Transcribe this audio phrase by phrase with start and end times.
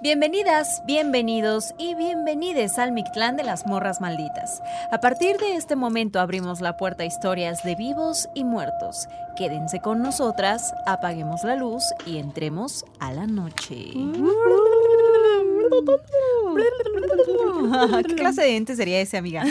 [0.00, 4.62] Bienvenidas, bienvenidos y bienvenides al Mictlán de las Morras Malditas.
[4.92, 9.08] A partir de este momento abrimos la puerta a historias de vivos y muertos.
[9.36, 13.74] Quédense con nosotras, apaguemos la luz y entremos a la noche.
[18.06, 19.44] ¿Qué clase de ente sería ese, amiga?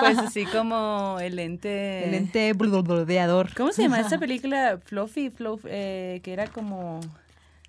[0.00, 2.08] Pues así como el ente...
[2.08, 3.54] El ente blurdeador.
[3.54, 4.80] ¿Cómo se llama esa película?
[4.84, 6.98] Fluffy, Fluff, eh, que era como...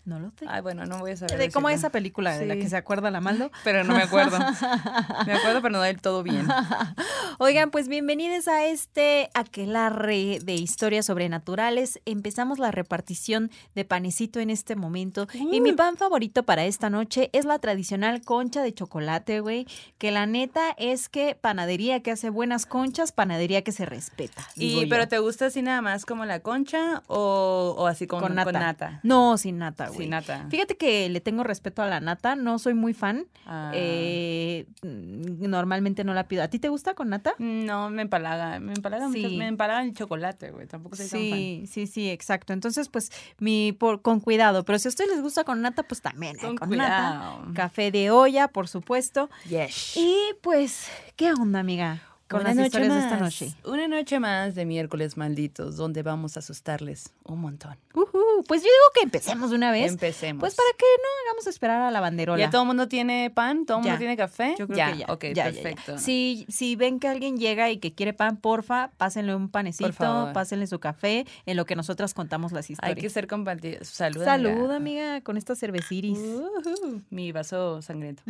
[0.03, 0.45] No lo sé.
[0.47, 1.37] Ay, bueno, no voy a saber.
[1.37, 1.87] De cómo decirlo.
[1.87, 3.51] esa película de la que se acuerda la Maldo.
[3.63, 4.39] Pero no me acuerdo.
[5.27, 6.47] Me acuerdo, pero no del todo bien.
[7.37, 11.99] Oigan, pues bienvenidos a este aquelarre de historias sobrenaturales.
[12.05, 15.27] Empezamos la repartición de panecito en este momento.
[15.33, 19.67] Y mi pan favorito para esta noche es la tradicional concha de chocolate, güey.
[19.97, 24.47] Que la neta es que panadería que hace buenas conchas, panadería que se respeta.
[24.55, 24.89] Y, yo.
[24.89, 28.51] pero ¿te gusta así nada más como la concha o, o así con, con nata.
[28.51, 28.99] con nata?
[29.03, 30.01] No, sin nata, güey.
[30.03, 30.47] Sin nata.
[30.49, 33.25] Fíjate que le tengo respeto a la nata, no soy muy fan.
[33.45, 33.71] Ah.
[33.73, 36.43] Eh, normalmente no la pido.
[36.43, 37.33] ¿A ti te gusta con nata?
[37.39, 38.59] No, me empalaga.
[38.59, 39.37] Me empalaga, mucho- Sí.
[39.37, 40.67] me empalaga el chocolate, güey.
[40.67, 41.37] Tampoco soy tan fan.
[41.39, 42.53] Sí, sí, sí, exacto.
[42.53, 44.63] Entonces, pues, mi por, con cuidado.
[44.65, 47.39] Pero si a ustedes les gusta con nata, pues también, eh, Con con, nata.
[47.53, 49.29] Café de olla, por supuesto.
[49.49, 49.97] Yes.
[49.97, 52.01] Y pues, ¿qué onda, amiga?
[52.31, 53.53] Con las historias de esta noche.
[53.65, 57.77] Una noche más de miércoles malditos, donde vamos a asustarles un montón.
[57.93, 59.91] Ujú, Pues yo digo que empecemos de una vez.
[59.91, 60.39] Empecemos.
[60.39, 62.39] Pues para que no hagamos esperar a la banderola.
[62.43, 63.65] ¿Ya todo el mundo tiene pan?
[63.65, 64.55] ¿Todo el mundo tiene café?
[64.57, 65.05] Yo creo ya, que ya.
[65.09, 65.97] ok, ya, perfecto.
[65.99, 70.67] Si, si ven que alguien llega y que quiere pan, porfa, pásenle un panecito, pásenle
[70.67, 72.99] su café, en lo que nosotras contamos las Hay historias.
[72.99, 73.87] que ser compartidos.
[73.87, 74.23] Salud.
[74.23, 76.17] Salud, amiga, con esta cerveciris.
[76.19, 78.23] Ujú, Mi vaso sangriento.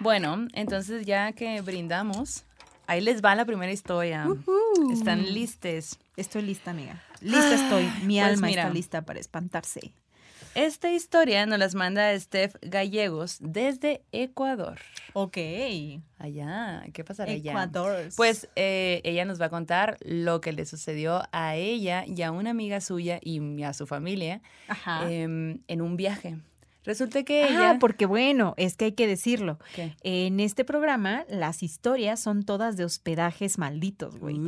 [0.00, 2.44] Bueno, entonces ya que brindamos,
[2.86, 4.26] ahí les va la primera historia.
[4.92, 5.98] ¿Están listes?
[6.16, 7.02] Estoy lista, amiga.
[7.20, 7.84] Lista estoy.
[8.04, 8.62] Mi Pues alma mira.
[8.62, 9.92] está lista para espantarse.
[10.54, 14.78] Esta historia nos las manda Steph Gallegos desde Ecuador.
[15.12, 15.36] Ok.
[16.18, 17.52] Allá, ¿qué pasará allá?
[17.52, 18.08] Ecuador.
[18.16, 22.32] Pues eh, ella nos va a contar lo que le sucedió a ella y a
[22.32, 25.08] una amiga suya y a su familia Ajá.
[25.10, 26.38] em, en un viaje.
[26.88, 27.76] Resulta que Ah, ella...
[27.78, 29.58] porque bueno, es que hay que decirlo.
[29.74, 29.94] ¿Qué?
[30.02, 34.40] En este programa, las historias son todas de hospedajes malditos, güey.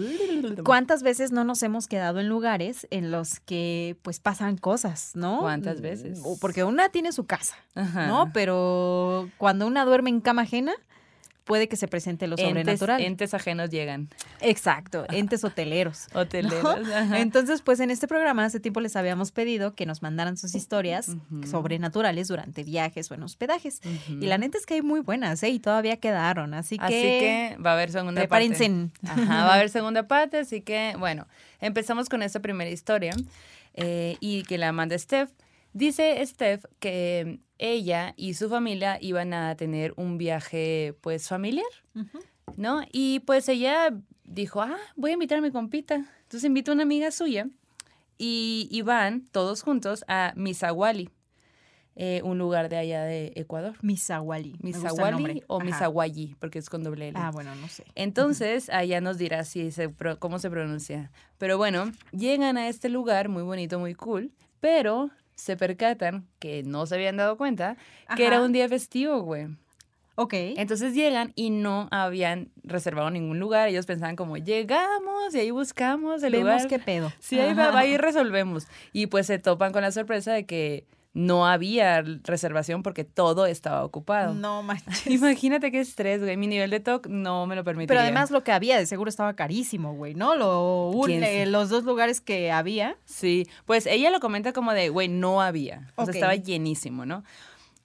[0.64, 5.40] ¿Cuántas veces no nos hemos quedado en lugares en los que pues pasan cosas, ¿no?
[5.40, 6.22] ¿Cuántas veces?
[6.24, 8.06] O Porque una tiene su casa, Ajá.
[8.06, 8.30] ¿no?
[8.32, 10.72] Pero cuando una duerme en cama ajena,
[11.50, 13.00] puede que se presente lo Entes, sobrenatural.
[13.02, 14.08] entes ajenos llegan.
[14.40, 16.06] Exacto, entes hoteleros.
[16.14, 16.78] Hoteleros.
[17.12, 21.10] Entonces, pues en este programa hace tiempo les habíamos pedido que nos mandaran sus historias
[21.50, 23.80] sobrenaturales durante viajes o en hospedajes.
[24.08, 25.48] Y la neta es que hay muy buenas, ¿eh?
[25.48, 26.84] Y todavía quedaron, así que...
[26.84, 28.70] Así que va a haber segunda prepárense.
[28.70, 29.22] parte.
[29.22, 31.26] Ajá, va a haber segunda parte, así que bueno,
[31.60, 33.12] empezamos con esta primera historia
[33.74, 35.30] eh, y que la manda Steph.
[35.72, 41.66] Dice Steph que ella y su familia iban a tener un viaje pues familiar.
[42.56, 42.82] ¿no?
[42.92, 43.94] Y pues ella
[44.24, 45.94] dijo, ah, voy a invitar a mi compita.
[46.22, 47.48] Entonces invitó a una amiga suya
[48.18, 51.10] y, y van todos juntos a Misahuali,
[51.96, 53.76] eh, un lugar de allá de Ecuador.
[53.82, 54.56] Misahuali
[55.12, 55.42] nombre.
[55.48, 55.64] o Ajá.
[55.64, 57.18] Misahuayi, porque es con doble L.
[57.20, 57.84] Ah, bueno, no sé.
[57.94, 61.10] Entonces, allá nos dirá si se cómo se pronuncia.
[61.38, 66.86] Pero bueno, llegan a este lugar muy bonito, muy cool, pero se percatan que no
[66.86, 67.76] se habían dado cuenta
[68.16, 69.48] que era un día festivo, güey.
[70.16, 70.34] Ok.
[70.34, 73.68] Entonces llegan y no habían reservado ningún lugar.
[73.68, 76.68] Ellos pensaban como, llegamos y ahí buscamos el Vemos lugar.
[76.68, 77.10] qué pedo.
[77.20, 78.66] Sí, ahí va, y resolvemos.
[78.92, 83.84] Y pues se topan con la sorpresa de que no había reservación porque todo estaba
[83.84, 84.32] ocupado.
[84.34, 85.06] No manches.
[85.08, 86.36] Imagínate qué estrés, güey.
[86.36, 87.88] Mi nivel de TOC no me lo permitiría.
[87.88, 90.36] Pero además lo que había de seguro estaba carísimo, güey, ¿no?
[90.36, 92.96] Lo, un- ¿Quién eh, los dos lugares que había.
[93.04, 95.88] Sí, pues ella lo comenta como de, güey, no había.
[95.96, 97.24] O sea, estaba llenísimo, ¿no?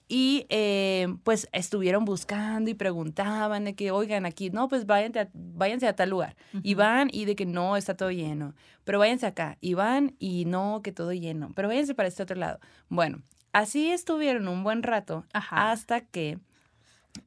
[0.07, 5.29] Y eh, pues estuvieron buscando y preguntaban de que, oigan, aquí, no, pues váyanse a,
[5.33, 6.35] váyanse a tal lugar.
[6.61, 8.53] Y van y de que no, está todo lleno.
[8.83, 9.57] Pero váyanse acá.
[9.61, 11.51] Y van y no, que todo lleno.
[11.55, 12.59] Pero váyanse para este otro lado.
[12.87, 15.71] Bueno, así estuvieron un buen rato Ajá.
[15.71, 16.37] hasta que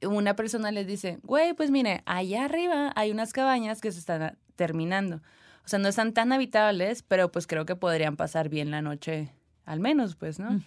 [0.03, 4.38] una persona les dice, güey, pues mire, allá arriba hay unas cabañas que se están
[4.55, 5.17] terminando.
[5.64, 9.32] O sea, no están tan habitables, pero pues creo que podrían pasar bien la noche,
[9.64, 10.61] al menos, pues, ¿no?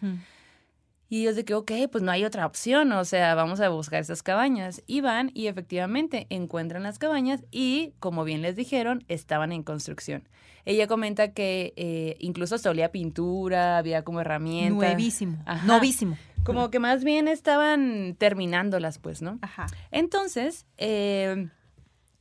[1.12, 4.00] Y ellos de que, ok, pues no hay otra opción, o sea, vamos a buscar
[4.00, 4.82] esas cabañas.
[4.88, 10.30] Y van y efectivamente encuentran las cabañas y, como bien les dijeron, estaban en construcción.
[10.64, 14.78] Ella comenta que eh, incluso se olía pintura, había como herramientas.
[14.78, 15.44] Nuevísimo.
[15.46, 15.68] Ajá.
[15.68, 16.18] Novísimo.
[16.46, 19.38] Como que más bien estaban terminándolas, pues, ¿no?
[19.42, 19.68] Ajá.
[19.92, 21.50] Entonces, eh,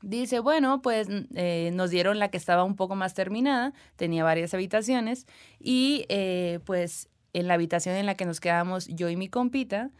[0.03, 1.07] dice, bueno, pues
[1.37, 5.29] eh, nos dieron la que estaba un poco más terminada, tenía varias habitaciones
[5.61, 9.91] y eh, pues en la habitación en la que nos quedábamos yo y mi compita,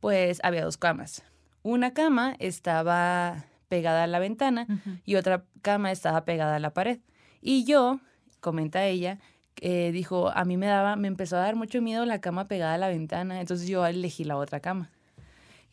[0.00, 1.22] pues había dos camas.
[1.62, 4.66] Una cama estaba pegada a la ventana
[5.04, 7.00] y otra cama estaba pegada a la pared.
[7.40, 8.00] Y yo,
[8.40, 9.18] comenta ella,
[9.60, 12.74] eh, dijo, a mí me daba, me empezó a dar mucho miedo la cama pegada
[12.74, 14.90] a la ventana, entonces yo elegí la otra cama.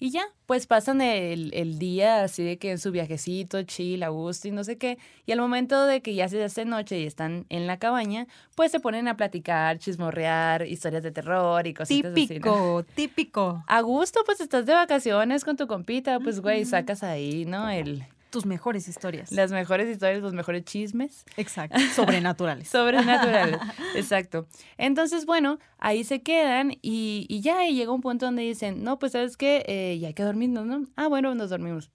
[0.01, 4.07] Y ya, pues pasan el, el, día así de que en su viajecito, chill, a
[4.07, 4.97] gusto y no sé qué.
[5.25, 8.25] Y al momento de que ya se hace noche y están en la cabaña,
[8.55, 12.85] pues se ponen a platicar, chismorrear, historias de terror y cositas típico, así.
[12.85, 13.63] Típico, típico.
[13.67, 17.69] A gusto, pues estás de vacaciones con tu compita, pues güey, sacas ahí, ¿no?
[17.69, 19.31] El, tus mejores historias.
[19.31, 21.25] Las mejores historias, los mejores chismes.
[21.37, 21.79] Exacto.
[21.95, 22.67] Sobrenaturales.
[22.69, 23.59] Sobrenaturales.
[23.95, 24.47] Exacto.
[24.77, 29.13] Entonces, bueno, ahí se quedan y, y ya llega un punto donde dicen, no, pues
[29.13, 30.85] sabes qué, eh, ya hay que dormirnos, ¿no?
[30.95, 31.91] Ah, bueno, nos dormimos.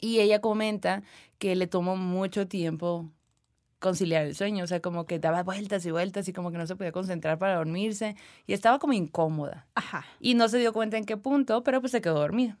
[0.00, 1.02] Y ella comenta
[1.38, 3.10] que le tomó mucho tiempo
[3.78, 6.66] conciliar el sueño, o sea, como que daba vueltas y vueltas y como que no
[6.66, 8.16] se podía concentrar para dormirse
[8.46, 9.66] y estaba como incómoda.
[9.74, 10.04] Ajá.
[10.20, 12.58] Y no se dio cuenta en qué punto, pero pues se quedó dormida.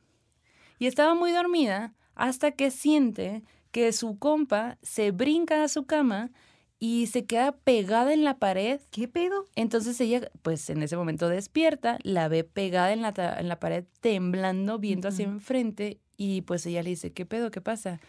[0.78, 6.30] Y estaba muy dormida hasta que siente que su compa se brinca a su cama
[6.78, 8.80] y se queda pegada en la pared.
[8.90, 9.44] ¿Qué pedo?
[9.54, 13.84] Entonces ella, pues en ese momento despierta, la ve pegada en la, en la pared,
[14.00, 17.50] temblando, viendo hacia enfrente, y pues ella le dice, ¿qué pedo?
[17.50, 18.00] ¿Qué pasa?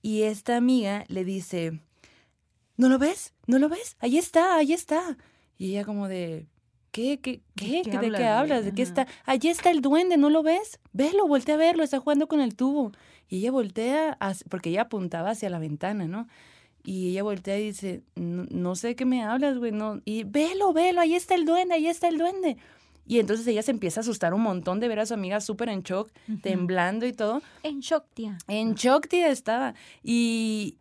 [0.00, 1.80] Y esta amiga le dice,
[2.76, 3.34] ¿no lo ves?
[3.46, 3.96] ¿No lo ves?
[4.00, 5.16] Ahí está, ahí está.
[5.58, 6.46] Y ella como de,
[6.92, 7.20] ¿Qué?
[7.20, 7.40] ¿Qué?
[7.56, 7.82] ¿Qué?
[7.84, 8.66] ¿De qué, hablas?
[8.66, 9.06] ¿De qué está?
[9.24, 10.78] Allí está el duende, ¿no lo ves?
[10.92, 12.92] Velo, voltea a verlo, está jugando con el tubo.
[13.32, 14.18] Y ella voltea,
[14.50, 16.28] porque ella apuntaba hacia la ventana, ¿no?
[16.84, 20.02] Y ella voltea y dice, no, sé de qué me hablas, güey, no.
[20.04, 22.58] Y velo, velo, ahí está el duende, ahí está el duende.
[23.06, 25.70] Y entonces ella se empieza a asustar un montón de ver a su amiga súper
[25.70, 26.10] en shock,
[26.42, 27.40] temblando y todo.
[27.62, 28.36] En shock, tía.
[28.48, 29.72] En shock, tía, estaba.
[30.02, 30.76] Y,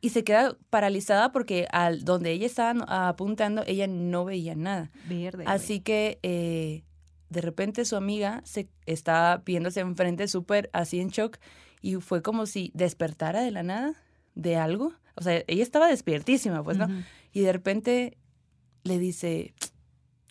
[0.00, 4.90] y se queda paralizada porque al donde ella estaba apuntando, ella no veía nada.
[5.08, 5.44] Verde.
[5.46, 6.82] Así que eh,
[7.28, 11.38] de repente su amiga se estaba viéndose enfrente súper así en shock
[11.82, 13.94] y fue como si despertara de la nada
[14.34, 14.92] de algo.
[15.14, 16.88] O sea, ella estaba despiertísima, pues, ¿no?
[17.32, 18.18] Y de repente
[18.84, 19.54] le dice,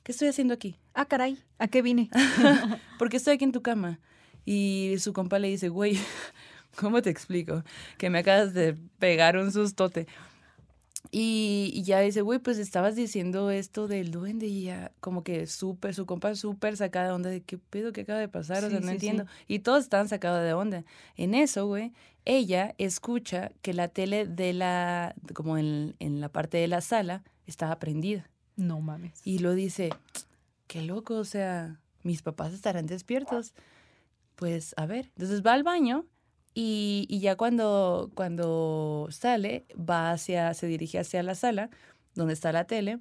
[0.03, 0.77] ¿qué estoy haciendo aquí?
[0.93, 2.09] Ah, caray, ¿a qué vine?
[2.99, 3.99] ¿Por qué estoy aquí en tu cama?
[4.45, 5.97] Y su compa le dice, güey,
[6.77, 7.63] ¿Cómo te explico?
[7.97, 10.07] Que me acabas de pegar un sustote.
[11.11, 15.95] Y, ya dice, güey, pues estabas diciendo esto del duende y ya como que súper,
[15.95, 18.79] su compa súper sacada de onda de qué pedo que acaba de pasar, o sea,
[18.79, 19.25] no entiendo.
[19.47, 20.83] Y todos estaban sacados de onda.
[21.15, 21.93] En eso, güey,
[22.25, 27.23] ella escucha que la tele de la, como en, en la parte de la sala,
[27.45, 28.29] estaba prendida.
[28.55, 29.21] No mames.
[29.23, 29.89] Y lo dice,
[30.67, 33.53] qué loco, o sea, mis papás estarán despiertos.
[34.35, 36.05] Pues a ver, entonces va al baño
[36.59, 41.69] y, ya cuando, cuando sale, va hacia, se dirige hacia la sala
[42.15, 42.97] donde está la tele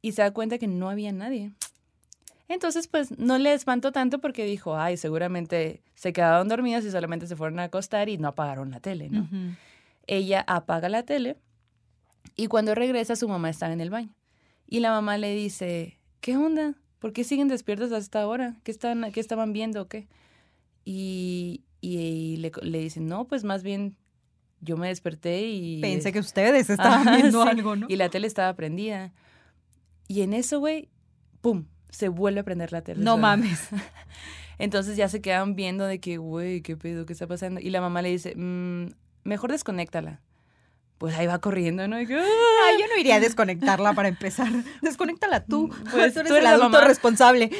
[0.00, 1.52] y se da cuenta que no había nadie.
[2.48, 7.26] Entonces, pues no le espantó tanto porque dijo, ay, seguramente se quedaron dormidas y solamente
[7.26, 9.28] se fueron a acostar y no apagaron la tele, ¿no?
[10.06, 11.36] Ella apaga la tele
[12.36, 14.14] y cuando regresa su mamá está en el baño.
[14.66, 16.72] Y la mamá le dice, ¿qué onda?
[17.00, 18.56] ¿Por qué siguen despiertos hasta ahora?
[18.64, 20.08] ¿Qué, están, qué estaban viendo o qué?
[20.86, 23.96] Y, y le, le dicen, no, pues más bien
[24.60, 25.80] yo me desperté y...
[25.82, 27.86] Pensé que ustedes estaban viendo algo, ¿no?
[27.90, 29.12] Y la tele estaba prendida.
[30.08, 30.88] Y en eso, güey,
[31.42, 31.66] ¡pum!
[31.90, 33.04] Se vuelve a prender la tele.
[33.04, 33.68] No mames.
[34.58, 37.04] Entonces ya se quedan viendo de que, güey, ¿qué pedo?
[37.04, 37.60] ¿Qué está pasando?
[37.60, 38.86] Y la mamá le dice, mmm,
[39.24, 40.22] mejor desconéctala.
[40.96, 42.00] Pues ahí va corriendo, ¿no?
[42.00, 44.48] Y yo no iría a desconectarla para empezar.
[44.80, 45.68] Desconéctala tú.
[45.68, 47.50] Mm, pues tú eres, el adulto responsable.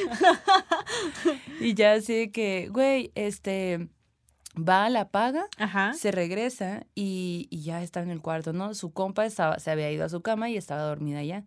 [1.61, 3.89] y ya así que, güey, este
[4.57, 5.47] va, la paga,
[5.95, 8.75] se regresa y, ya está en el cuarto, ¿no?
[8.75, 11.45] Su compa estaba, se había ido a su cama y estaba dormida ya.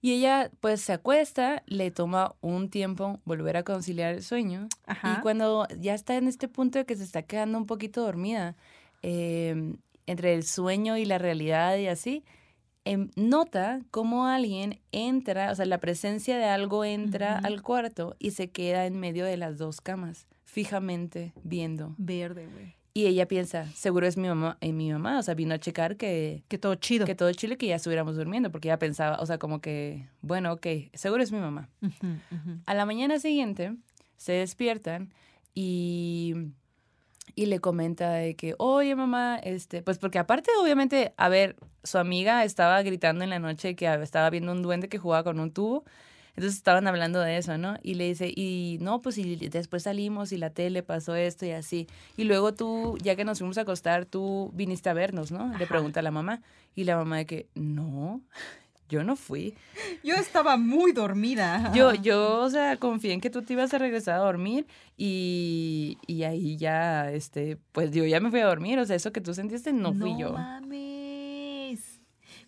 [0.00, 4.68] Y ella pues se acuesta, le toma un tiempo volver a conciliar el sueño.
[4.88, 8.56] Y cuando ya está en este punto de que se está quedando un poquito dormida,
[9.02, 9.76] em,
[10.06, 12.24] entre el sueño y la realidad y así,
[12.84, 18.32] em, nota cómo alguien entra, o sea, la presencia de algo entra al cuarto y
[18.32, 21.94] se queda en medio de las dos camas fijamente viendo.
[21.96, 22.74] Verde, güey.
[22.92, 25.96] Y ella piensa, seguro es mi mamá, y mi mamá, o sea, vino a checar
[25.96, 26.42] que...
[26.48, 27.06] Que todo chido.
[27.06, 30.52] Que todo chido, que ya estuviéramos durmiendo, porque ella pensaba, o sea, como que, bueno,
[30.52, 31.70] ok, seguro es mi mamá.
[32.66, 33.74] A la mañana siguiente
[34.18, 35.14] se despiertan
[35.54, 36.34] y,
[37.34, 41.96] y le comenta de que, oye, mamá, este, pues porque aparte, obviamente, a ver, su
[41.96, 45.50] amiga estaba gritando en la noche que estaba viendo un duende que jugaba con un
[45.50, 45.84] tubo.
[46.34, 47.76] Entonces estaban hablando de eso, ¿no?
[47.82, 51.50] Y le dice, y no, pues y después salimos y la tele pasó esto y
[51.50, 51.86] así.
[52.16, 55.56] Y luego tú, ya que nos fuimos a acostar, tú viniste a vernos, ¿no?
[55.58, 56.40] Le pregunta a la mamá.
[56.74, 58.22] Y la mamá de que, no,
[58.88, 59.54] yo no fui.
[60.02, 61.70] Yo estaba muy dormida.
[61.74, 65.98] Yo, yo, o sea, confié en que tú te ibas a regresar a dormir y,
[66.06, 68.78] y ahí ya, este, pues yo ya me fui a dormir.
[68.78, 70.32] O sea, eso que tú sentiste no, fui yo.
[70.32, 71.01] Mames.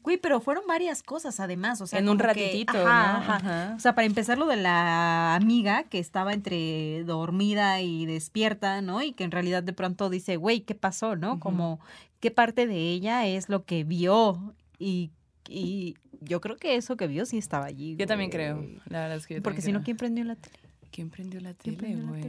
[0.04, 3.18] Güey, pero fueron varias cosas además, o sea, en un que- ratitito, ajá, ¿no?
[3.18, 3.36] ajá.
[3.36, 3.74] Ajá.
[3.76, 9.02] O sea, para empezar lo de la amiga que estaba entre dormida y despierta, ¿no?
[9.02, 11.40] Y que en realidad de pronto dice, güey, ¿qué pasó, no?
[11.40, 11.80] Como,
[12.20, 14.54] ¿qué parte de ella es lo que vio?
[14.78, 15.10] Y,
[15.48, 17.96] y yo creo que eso que vio sí estaba allí.
[17.96, 19.82] Yo también creo, la verdad es que yo Porque si no.
[19.82, 20.58] ¿quién prendió la tele?
[20.90, 22.24] ¿Quién prendió la ¿Quién tele, güey?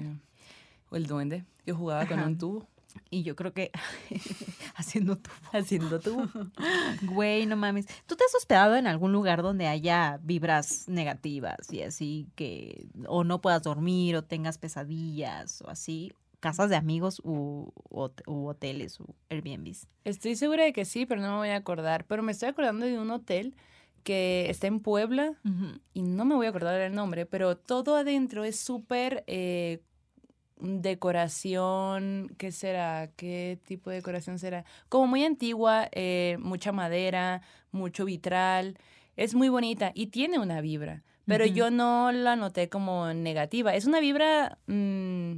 [0.91, 1.44] O el duende.
[1.65, 2.67] Yo jugaba con un tubo,
[3.09, 3.71] Y yo creo que
[4.75, 6.27] haciendo tu haciendo tubo.
[7.03, 7.85] Güey, no mames.
[8.05, 13.23] ¿Tú te has hospedado en algún lugar donde haya vibras negativas y así que o
[13.23, 16.11] no puedas dormir o tengas pesadillas o así?
[16.39, 19.87] Casas de amigos u, u- u hoteles u Airbnbs.
[20.03, 22.05] Estoy segura de que sí, pero no me voy a acordar.
[22.05, 23.55] Pero me estoy acordando de un hotel
[24.03, 25.33] que está en Puebla
[25.95, 29.81] y no me voy a acordar el nombre, pero todo adentro es súper eh,
[30.59, 33.09] decoración, ¿qué será?
[33.15, 34.65] ¿Qué tipo de decoración será?
[34.89, 38.77] Como muy antigua, eh, mucha madera, mucho vitral,
[39.15, 43.85] es muy bonita y tiene una vibra, pero yo no la noté como negativa, es
[43.85, 45.38] una vibra mm,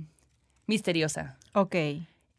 [0.68, 1.76] misteriosa Ok.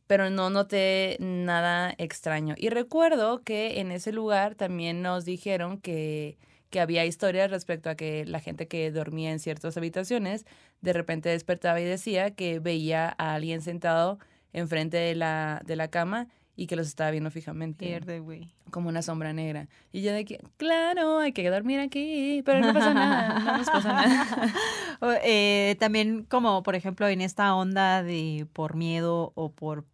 [0.06, 2.54] pero no noté nada extraño.
[2.56, 6.38] Y recuerdo que en ese lugar también nos dijeron que,
[6.70, 10.44] que había historias respecto a que la gente que dormía en ciertas habitaciones
[10.80, 14.18] de repente despertaba y decía que veía a alguien sentado
[14.52, 18.52] enfrente de la, de la cama y que los estaba viendo fijamente, Pierde, güey.
[18.72, 19.68] como una sombra negra.
[19.92, 23.70] Y yo de que, claro, hay que dormir aquí, pero no pasa nada, no nos
[23.70, 24.26] pasa nada.
[25.22, 29.84] Eh, también como, por ejemplo, en esta onda de por miedo o por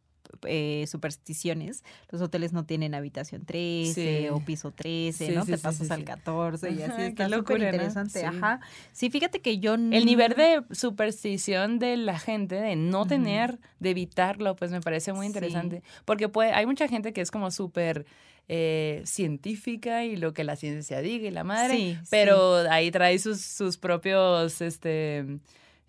[0.47, 4.29] eh, supersticiones, los hoteles no tienen habitación 13 Sí.
[4.31, 5.45] o piso 13, Sí, ¿no?
[5.45, 6.05] sí, Te pasas al sí.
[6.05, 7.03] 14 y así.
[7.03, 8.21] Está súper interesante.
[8.21, 8.25] Sí.
[8.27, 8.61] Ajá.
[8.93, 9.75] Sí, fíjate que yo...
[9.75, 15.13] El nivel de superstición de la gente, de no tener, de evitarlo, pues me parece
[15.13, 15.83] muy interesante.
[16.05, 18.07] Porque puede, hay mucha gente que es como súper
[18.49, 23.41] eh, científica y lo que la ciencia diga y la madre, pero ahí trae sus,
[23.41, 25.25] sus propios, este,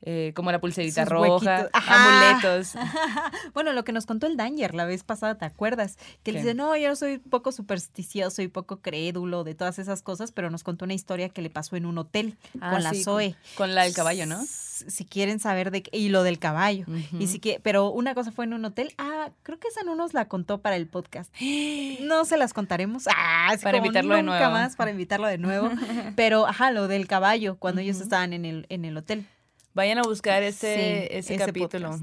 [0.02, 2.74] eh, como la pulserita Sus roja, amuletos.
[3.54, 5.98] bueno, lo que nos contó el Danger la vez pasada, ¿te acuerdas?
[6.24, 10.32] Que él dice, no, yo soy poco supersticioso y poco crédulo de todas esas cosas,
[10.32, 13.04] pero nos contó una historia que le pasó en un hotel Ah, con la sí,
[13.04, 13.36] Zoe.
[13.56, 14.42] Con la del caballo, ¿no?
[14.46, 16.86] Si quieren saber de qué- y lo del caballo.
[17.18, 18.94] Y sí que, pero una cosa fue en un hotel.
[18.98, 21.34] Ah, creo que esa no nos la contó para el podcast.
[22.02, 23.06] No se las contaremos.
[23.08, 24.54] Ah, Para invitarlo de nunca nuevo.
[24.54, 25.70] más para invitarlo de nuevo.
[26.16, 29.26] Pero, ajá, lo del caballo, cuando ellos estaban en el, en el hotel.
[29.76, 30.82] Vayan a buscar ese, Sí,
[31.18, 32.00] ese, ese capítulo.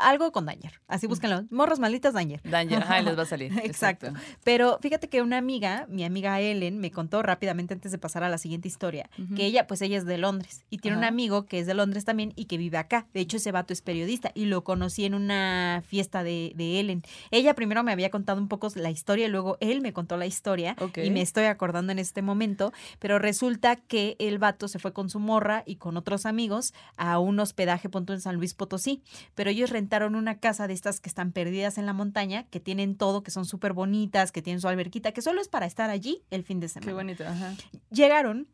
[0.00, 0.80] algo con Danger.
[0.88, 1.44] Así búsquenlo.
[1.50, 2.40] Morros malditas Danger.
[2.42, 3.52] Danger, ajá, les va a salir.
[3.64, 4.12] Exacto.
[4.44, 8.28] Pero fíjate que una amiga, mi amiga Ellen, me contó rápidamente antes de pasar a
[8.28, 11.60] la siguiente historia, que ella, pues ella es de Londres y tiene un amigo que
[11.60, 13.06] es de Londres también y que vive acá.
[13.14, 17.02] De hecho, ese vato es periodista y lo conocí en una fiesta de, de Ellen.
[17.30, 20.26] Ella primero me había contado un poco la historia y luego él me contó la
[20.26, 24.92] historia y me estoy acordando en este momento, pero resulta que el vato se fue
[24.92, 29.02] con su morra y con otros amigos a un hospedaje punto en San Luis Potosí,
[29.34, 32.96] pero ellos rentaron una casa de estas que están perdidas en la montaña, que tienen
[32.96, 36.22] todo, que son súper bonitas, que tienen su alberquita, que solo es para estar allí
[36.30, 36.92] el fin de Qué semana.
[36.92, 37.54] bonito, ajá.
[37.90, 38.48] Llegaron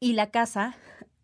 [0.00, 0.76] y la casa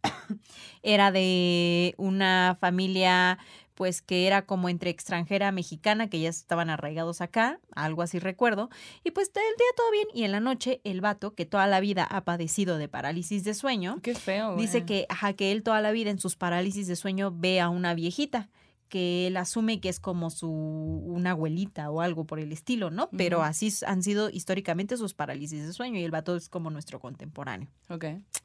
[0.82, 3.38] era de una familia
[3.74, 8.68] pues que era como entre extranjera mexicana, que ya estaban arraigados acá, algo así recuerdo,
[9.04, 11.80] y pues el día todo bien, y en la noche el vato, que toda la
[11.80, 14.86] vida ha padecido de parálisis de sueño, Qué feo, dice güey.
[14.86, 17.94] que, ajá, que él toda la vida en sus parálisis de sueño ve a una
[17.94, 18.48] viejita
[18.92, 23.08] que él asume que es como su una abuelita o algo por el estilo, ¿no?
[23.16, 27.00] Pero así han sido históricamente sus parálisis de sueño y el vato es como nuestro
[27.00, 27.70] contemporáneo.
[27.88, 28.04] Ok.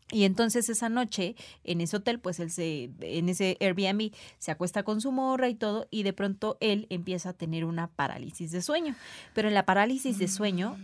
[0.10, 1.36] Y entonces esa noche
[1.66, 5.56] en ese hotel, pues él se, en ese Airbnb, se acuesta con su morra y
[5.56, 8.96] todo, y de pronto él empieza a tener una parálisis de sueño.
[9.34, 10.78] Pero en la parálisis de sueño,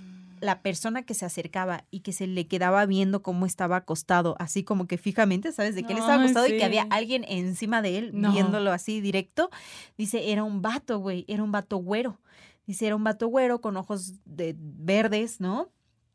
[0.44, 4.64] la persona que se acercaba y que se le quedaba viendo cómo estaba acostado, así
[4.64, 5.74] como que fijamente, ¿sabes?
[5.76, 8.32] De que él estaba acostado y que había alguien encima de él No.
[8.32, 9.50] viéndolo así directo,
[9.98, 12.20] dice, era un vato, güey, era un vato güero.
[12.68, 15.70] Dice, era un vato güero con ojos de verdes, ¿no?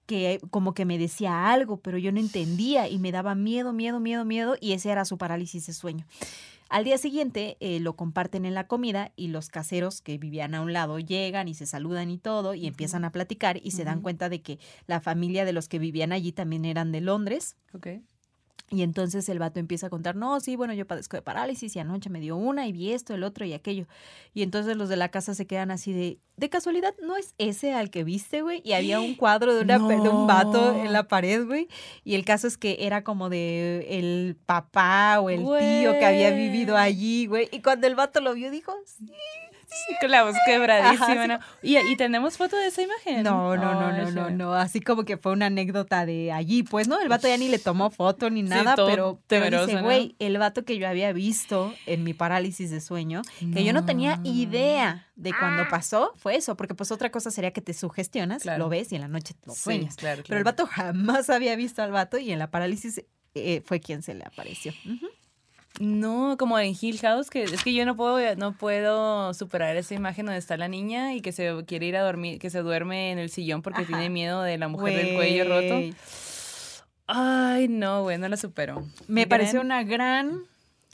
[0.07, 4.01] que como que me decía algo, pero yo no entendía y me daba miedo, miedo,
[4.01, 6.07] miedo, miedo, y ese era su parálisis de sueño.
[6.69, 10.61] Al día siguiente eh, lo comparten en la comida y los caseros que vivían a
[10.61, 14.03] un lado llegan y se saludan y todo y empiezan a platicar y se dan
[14.03, 17.87] cuenta de que la familia de los que vivían allí también eran de Londres Ok.
[18.71, 21.79] Y entonces el vato empieza a contar, no, sí, bueno, yo padezco de parálisis y
[21.79, 23.87] anoche me dio una y vi esto, el otro y aquello.
[24.35, 27.73] Y entonces los de la casa se quedan así de, de casualidad, ¿no es ese
[27.73, 28.61] al que viste, güey?
[28.65, 31.69] Y había un cuadro de, una, de un vato en la pared, güey.
[32.05, 36.31] Y el caso es que era como de el papá o el tío que había
[36.31, 37.49] vivido allí, güey.
[37.51, 39.07] Y cuando el vato lo vio, dijo, sí.
[39.69, 41.41] Sí, con la voz quebradísima.
[41.63, 43.23] Y, y tenemos foto de esa imagen.
[43.23, 44.55] No, no, no, no, no, no.
[44.55, 47.01] Así como que fue una anécdota de allí, pues, ¿no?
[47.01, 49.85] El vato ya ni le tomó foto ni nada, pero, pero temeroso, dice, ¿no?
[49.85, 53.23] güey, el vato que yo había visto en mi parálisis de sueño,
[53.53, 57.53] que yo no tenía idea de cuando pasó, fue eso, porque pues otra cosa sería
[57.53, 58.61] que te sugestionas, Claro.
[58.65, 59.97] lo ves y en la noche lo Sí, sueñas.
[59.97, 63.03] claro, Pero el vato jamás había visto al vato y en la parálisis
[63.35, 64.73] eh, fue quien se le apareció.
[64.87, 65.07] Ujú.
[65.81, 69.95] No, como en Hill House, que es que yo no puedo, no puedo superar esa
[69.95, 73.13] imagen donde está la niña y que se quiere ir a dormir, que se duerme
[73.13, 73.87] en el sillón porque Ajá.
[73.89, 75.97] tiene miedo de la mujer del cuello roto.
[77.07, 78.85] Ay, no, güey, no la supero.
[79.07, 80.43] Me Gran- pareció una gran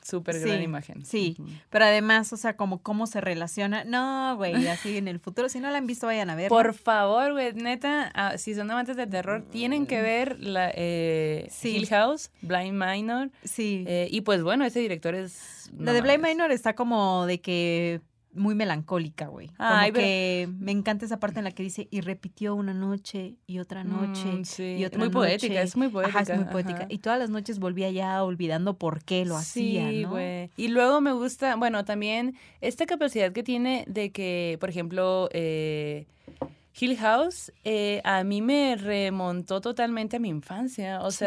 [0.04, 1.04] súper gran Sí, imagen.
[1.04, 1.36] sí.
[1.70, 3.84] Pero además, o sea, como cómo se relaciona.
[3.84, 5.48] No, güey, así en el futuro.
[5.48, 6.48] Si no la han visto, vayan a ver.
[6.48, 11.48] Por favor, güey, neta, ah, si son amantes del terror, tienen que ver la eh,
[11.50, 11.76] Sí.
[11.76, 13.30] Hill House, Blind Minor.
[13.44, 13.84] Sí.
[13.86, 15.70] eh, y pues bueno, ese director es.
[15.78, 16.22] la no de Blind.
[16.22, 18.00] Minor está como de que
[18.34, 19.48] muy melancólica, güey.
[19.48, 22.74] Como Ay, pero- que me encanta esa parte en la que dice y repitió una
[22.74, 24.76] noche y otra noche Mm, sí.
[24.78, 25.62] y otra Muy poética, noche".
[25.62, 26.20] es muy poética.
[26.20, 26.78] Ajá, es muy poética.
[26.80, 26.86] ajá.
[26.90, 30.10] Y todas las noches volvía ya olvidando por qué lo hacía, Sí, ¿no?
[30.10, 30.50] güey.
[30.56, 36.06] Y luego me gusta, bueno, también esta capacidad que tiene de que, por ejemplo, eh,
[36.78, 41.00] Hill House eh, a mí me remontó totalmente a mi infancia.
[41.02, 41.24] O Sí.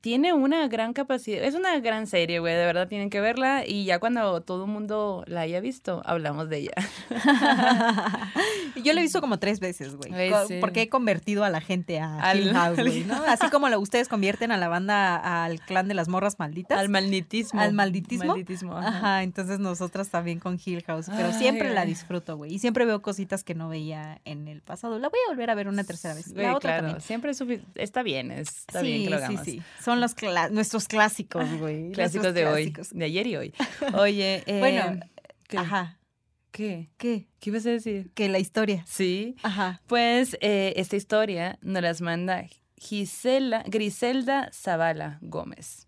[0.00, 1.42] Tiene una gran capacidad.
[1.42, 2.54] Es una gran serie, güey.
[2.54, 3.64] De verdad tienen que verla.
[3.66, 6.72] Y ya cuando todo el mundo la haya visto, hablamos de ella.
[8.82, 10.12] Yo lo he visto como tres veces, güey.
[10.46, 10.58] Sí.
[10.60, 13.14] Porque he convertido a la gente a Al- Hill House, güey, ¿no?
[13.26, 16.78] Así como lo, ustedes convierten a la banda al clan de las morras malditas.
[16.78, 17.60] Al malditismo.
[17.60, 18.26] ¿Al malditismo?
[18.26, 18.88] Malditismo, ajá.
[18.88, 21.06] Ajá, entonces nosotras también con Hill House.
[21.14, 22.54] Pero siempre la disfruto, güey.
[22.54, 24.98] Y siempre veo cositas que no veía en el pasado.
[24.98, 26.28] La voy a volver a ver una tercera vez.
[26.28, 27.00] La otra claro, también.
[27.00, 27.32] siempre
[27.76, 29.62] está bien, está sí, bien que lo sí, sí.
[29.86, 31.92] Son los cla- nuestros clásicos, güey.
[31.92, 32.90] Clásicos de clásicos.
[32.92, 33.54] hoy, de ayer y hoy.
[33.94, 34.98] Oye, eh, Bueno,
[35.46, 35.58] ¿qué?
[35.58, 35.98] Ajá.
[36.50, 36.88] ¿Qué?
[36.96, 37.28] ¿Qué?
[37.38, 38.10] ¿Qué ibas a decir?
[38.14, 38.82] Que la historia.
[38.88, 39.36] Sí.
[39.44, 39.80] Ajá.
[39.86, 42.44] Pues eh, esta historia nos las manda
[42.76, 45.86] Gisela, Griselda Zavala Gómez.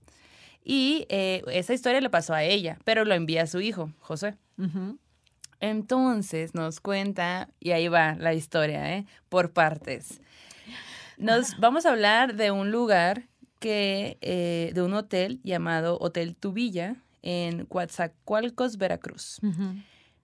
[0.63, 4.37] Y eh, esa historia le pasó a ella, pero lo envía a su hijo, José.
[4.59, 4.97] Ujú.
[5.59, 9.07] Entonces nos cuenta, y ahí va la historia, ¿eh?
[9.29, 10.21] Por partes.
[11.17, 13.25] Nos vamos a hablar de un lugar
[13.59, 19.41] que, eh, de un hotel llamado Hotel Tubilla en Coatzacoalcos, Veracruz.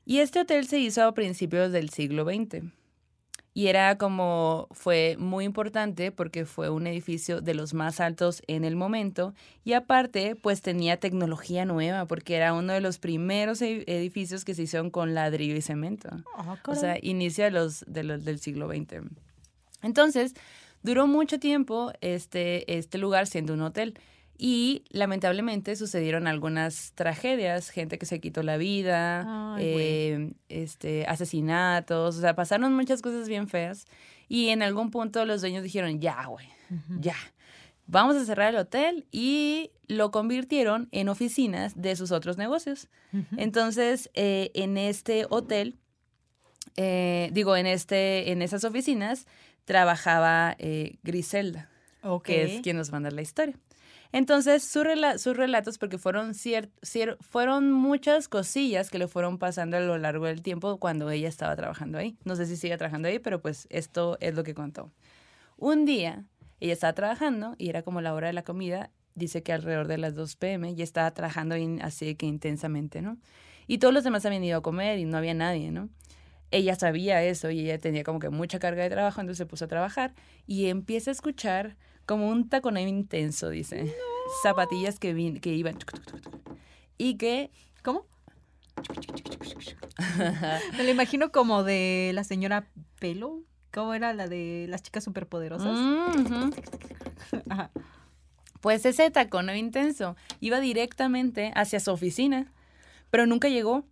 [0.06, 2.62] Y este hotel se hizo a principios del siglo XX.
[3.56, 8.64] Y era como, fue muy importante porque fue un edificio de los más altos en
[8.64, 9.32] el momento.
[9.64, 14.54] Y aparte, pues tenía tecnología nueva porque era uno de los primeros e- edificios que
[14.56, 16.08] se hicieron con ladrillo y cemento.
[16.36, 19.02] Ah, O sea, inicio de los, de los- del siglo XX.
[19.82, 20.34] Entonces,
[20.84, 23.98] duró mucho tiempo este, este lugar siendo un hotel.
[24.36, 32.16] Y lamentablemente sucedieron algunas tragedias, gente que se quitó la vida, Ay, eh, este, asesinatos,
[32.16, 33.86] o sea, pasaron muchas cosas bien feas.
[34.28, 36.48] Y en algún punto los dueños dijeron, ya, güey,
[37.00, 37.16] ya,
[37.86, 42.88] vamos a cerrar el hotel y lo convirtieron en oficinas de sus otros negocios.
[43.36, 45.78] Entonces, eh, en este hotel,
[46.76, 49.26] eh, digo, en, este, en esas oficinas,
[49.64, 51.68] trabajaba eh, Griselda,
[52.02, 52.24] Ok.
[52.24, 53.56] que es quien nos manda la historia.
[54.12, 59.38] Entonces, su rela- sus relatos, porque fueron, cier- cier- fueron muchas cosillas que le fueron
[59.38, 62.16] pasando a lo largo del tiempo cuando ella estaba trabajando ahí.
[62.24, 64.92] No sé si sigue trabajando ahí, pero pues esto es lo que contó.
[65.56, 66.24] Un día,
[66.60, 68.90] ella estaba trabajando y era como la hora de la comida.
[69.16, 73.16] Dice que alrededor de las 2 pm y estaba trabajando así que intensamente, ¿no?
[73.66, 75.88] Y todos los demás habían ido a comer y no había nadie, ¿no?
[76.54, 79.64] Ella sabía eso y ella tenía como que mucha carga de trabajo, entonces se puso
[79.64, 80.14] a trabajar
[80.46, 83.92] y empieza a escuchar como un taconeo intenso, dice.
[84.42, 85.76] Zapatillas que, vin- que iban.
[86.96, 87.50] Y que
[87.82, 88.06] ¿Cómo?
[90.76, 93.40] Me lo imagino como de la señora Pelo.
[93.72, 95.76] ¿Cómo era la de las chicas superpoderosas?
[95.76, 96.50] Mm.
[97.50, 97.70] Ajá.
[98.60, 102.52] Pues ese taconeo intenso iba directamente hacia su oficina,
[103.10, 103.84] pero nunca llegó.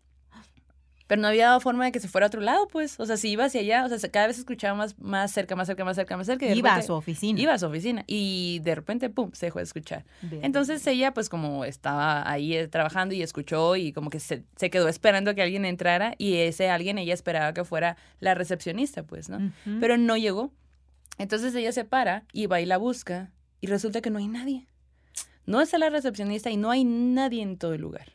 [1.06, 2.98] Pero no había forma de que se fuera a otro lado, pues.
[3.00, 5.56] O sea, si iba hacia allá, o sea, se- cada vez escuchaba más, más cerca,
[5.56, 6.46] más cerca, más cerca, más cerca.
[6.46, 7.40] y Iba a su oficina.
[7.40, 8.04] Iba a su oficina.
[8.06, 10.04] Y de repente, pum, se dejó de escuchar.
[10.42, 14.70] Entonces ella, pues como estaba ahí eh, trabajando y escuchó y como que se, se
[14.70, 19.28] quedó esperando que alguien entrara y ese alguien ella esperaba que fuera la recepcionista, pues,
[19.28, 19.52] ¿no?
[19.80, 20.52] Pero no llegó.
[21.18, 24.66] Entonces ella se para y va y la busca y resulta que no hay nadie.
[25.44, 28.12] No está la recepcionista y no hay nadie en todo el lugar.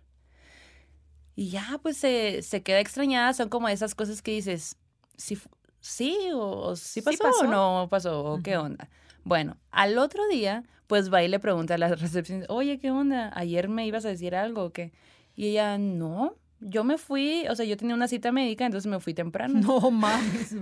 [1.37, 3.31] Y ya, pues se, se queda extrañada.
[3.31, 4.75] Son como esas cosas que dices,
[5.17, 5.37] sí,
[5.79, 7.39] sí o sí pasó, pasó?
[7.41, 8.89] o no pasó, o qué onda.
[9.23, 13.31] Bueno, al otro día, pues va y le pregunta a la recepcionista, oye, ¿qué onda?
[13.35, 14.93] ¿Ayer me ibas a decir algo o qué?
[15.35, 18.99] Y ella, no, yo me fui, o sea, yo tenía una cita médica, entonces me
[18.99, 19.59] fui temprano.
[19.59, 20.55] No mames.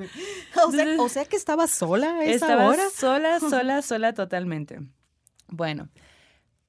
[0.62, 2.84] O sea, o sea que estaba sola a esa Estaba hora.
[2.94, 4.82] sola, sola, sola totalmente.
[5.48, 5.88] Bueno,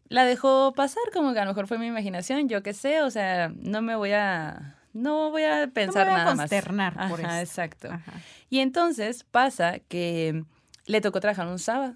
[0.09, 3.11] la dejó pasar, como que a lo mejor fue mi imaginación, yo qué sé, o
[3.11, 6.51] sea, no me voy a, no voy a pensar voy a nada más.
[6.51, 7.61] consternar por Ajá, esto.
[7.63, 7.89] exacto.
[7.93, 8.13] Ajá.
[8.49, 10.45] Y entonces pasa que
[10.87, 11.95] le tocó trabajar un sábado.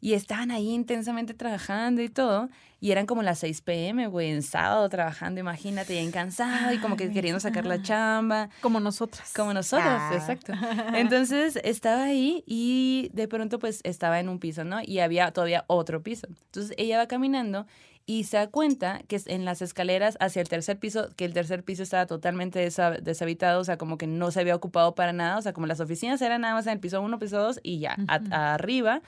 [0.00, 2.48] Y estaban ahí intensamente trabajando y todo.
[2.82, 6.96] Y eran como las 6 pm, güey, en sábado trabajando, imagínate, bien cansado y como
[6.96, 8.48] que queriendo sacar la chamba.
[8.62, 9.32] Como nosotras.
[9.36, 10.12] Como nosotros, Ah.
[10.14, 10.54] exacto.
[10.94, 14.78] Entonces estaba ahí y de pronto pues estaba en un piso, ¿no?
[14.82, 16.26] Y había todavía otro piso.
[16.46, 17.66] Entonces ella va caminando
[18.06, 21.34] y se da cuenta que es en las escaleras hacia el tercer piso, que el
[21.34, 22.58] tercer piso estaba totalmente
[23.02, 25.80] deshabitado, o sea, como que no se había ocupado para nada, o sea, como las
[25.80, 29.02] oficinas eran nada más en el piso 1, piso 2 y ya, A- arriba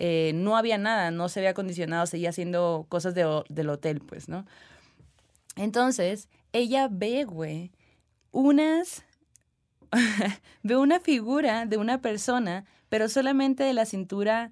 [0.00, 4.28] eh, no había nada, no se había acondicionado, seguía haciendo cosas de del hotel, pues,
[4.28, 4.46] ¿no?
[5.56, 7.72] Entonces, ella ve, güey,
[8.30, 9.04] unas
[10.62, 14.50] ve una figura de una persona, pero solamente de la cintura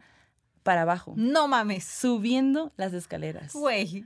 [0.62, 1.84] para abajo, No mames.
[1.84, 3.52] subiendo las escaleras.
[3.52, 4.04] Güey.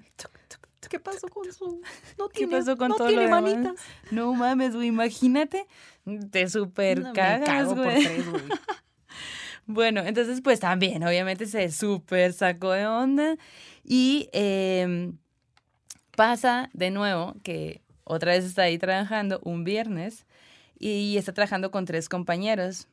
[0.90, 1.81] ¿Qué pasó con su.?
[2.18, 3.42] No ¿Qué tiene, pasó con no todo tiene lo demás?
[3.55, 3.76] manitas.
[4.11, 5.66] No mames, güey, imagínate,
[6.31, 8.05] te super No, cagas, güey.
[9.66, 13.37] Bueno, entonces pues también, obviamente se súper sacó de onda
[13.85, 15.16] y em,
[16.16, 20.27] pasa de nuevo que otra vez está ahí trabajando un viernes
[20.79, 22.88] y está trabajando con tres compañeros.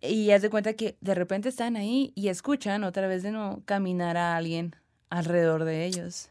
[0.00, 3.62] Y haz de cuenta que de repente están ahí y escuchan otra vez de nuevo
[3.64, 4.76] caminar a alguien
[5.10, 6.30] alrededor de ellos.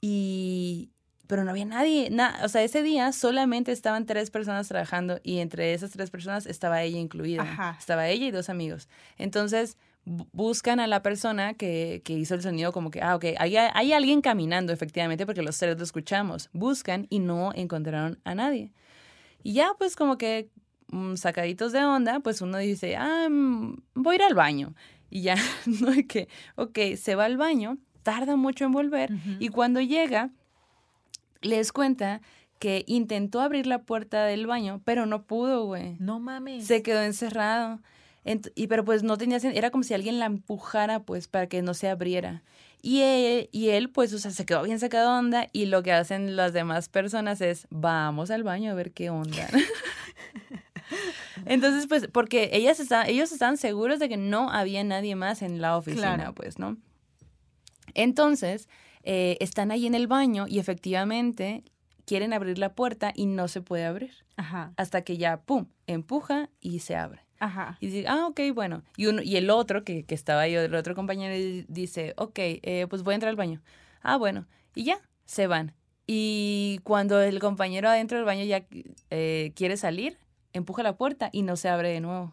[0.00, 0.90] Y,
[1.32, 5.38] pero no había nadie, na- o sea, ese día solamente estaban tres personas trabajando y
[5.38, 7.40] entre esas tres personas estaba ella incluida.
[7.40, 7.74] Ajá.
[7.78, 8.86] Estaba ella y dos amigos.
[9.16, 13.24] Entonces bu- buscan a la persona que, que hizo el sonido como que, ah, ok,
[13.38, 16.50] hay, hay alguien caminando efectivamente porque los tres lo escuchamos.
[16.52, 18.70] Buscan y no encontraron a nadie.
[19.42, 20.50] Y ya pues como que
[20.88, 24.74] mm, sacaditos de onda, pues uno dice, ah, mm, voy a ir al baño.
[25.08, 25.36] Y ya,
[25.80, 29.30] no hay que, ok, se va al baño, tarda mucho en volver Ujú.
[29.40, 30.28] y cuando llega,
[31.42, 32.20] les cuenta
[32.58, 35.96] que intentó abrir la puerta del baño, pero no pudo, güey.
[35.98, 36.66] No mames.
[36.66, 37.80] Se quedó encerrado.
[38.24, 41.60] Ent- y pero pues no tenía era como si alguien la empujara pues para que
[41.60, 42.42] no se abriera.
[42.80, 45.92] Y él, y él pues o sea, se quedó bien sacado onda y lo que
[45.92, 49.48] hacen las demás personas es vamos al baño a ver qué onda.
[51.46, 55.60] Entonces pues porque ellas está, ellos estaban seguros de que no había nadie más en
[55.60, 56.34] la oficina Claro.
[56.34, 56.76] pues, ¿no?
[57.94, 58.68] Entonces
[59.02, 61.64] eh, están ahí en el baño y efectivamente
[62.04, 64.72] quieren abrir la puerta y no se puede abrir Ajá.
[64.76, 67.20] hasta que ya, pum, empuja y se abre.
[67.38, 67.76] Ajá.
[67.80, 68.82] Y dice, ah, ok, bueno.
[68.96, 72.38] Y, uno, y el otro, que, que estaba ahí, el otro compañero, di- dice, ok,
[72.38, 73.60] eh, pues voy a entrar al baño.
[74.02, 74.46] Ah, bueno.
[74.74, 75.74] Y ya, se van.
[76.06, 78.64] Y cuando el compañero adentro del baño ya
[79.10, 80.18] eh, quiere salir,
[80.52, 82.32] empuja la puerta y no se abre de nuevo.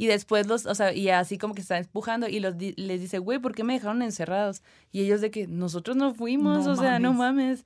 [0.00, 3.18] Y después los, o sea, y así como que está empujando y los, les dice,
[3.18, 4.62] güey, ¿por qué me dejaron encerrados?
[4.92, 7.58] Y ellos de que nosotros no fuimos, No o sea, no mames.
[7.58, 7.64] mames.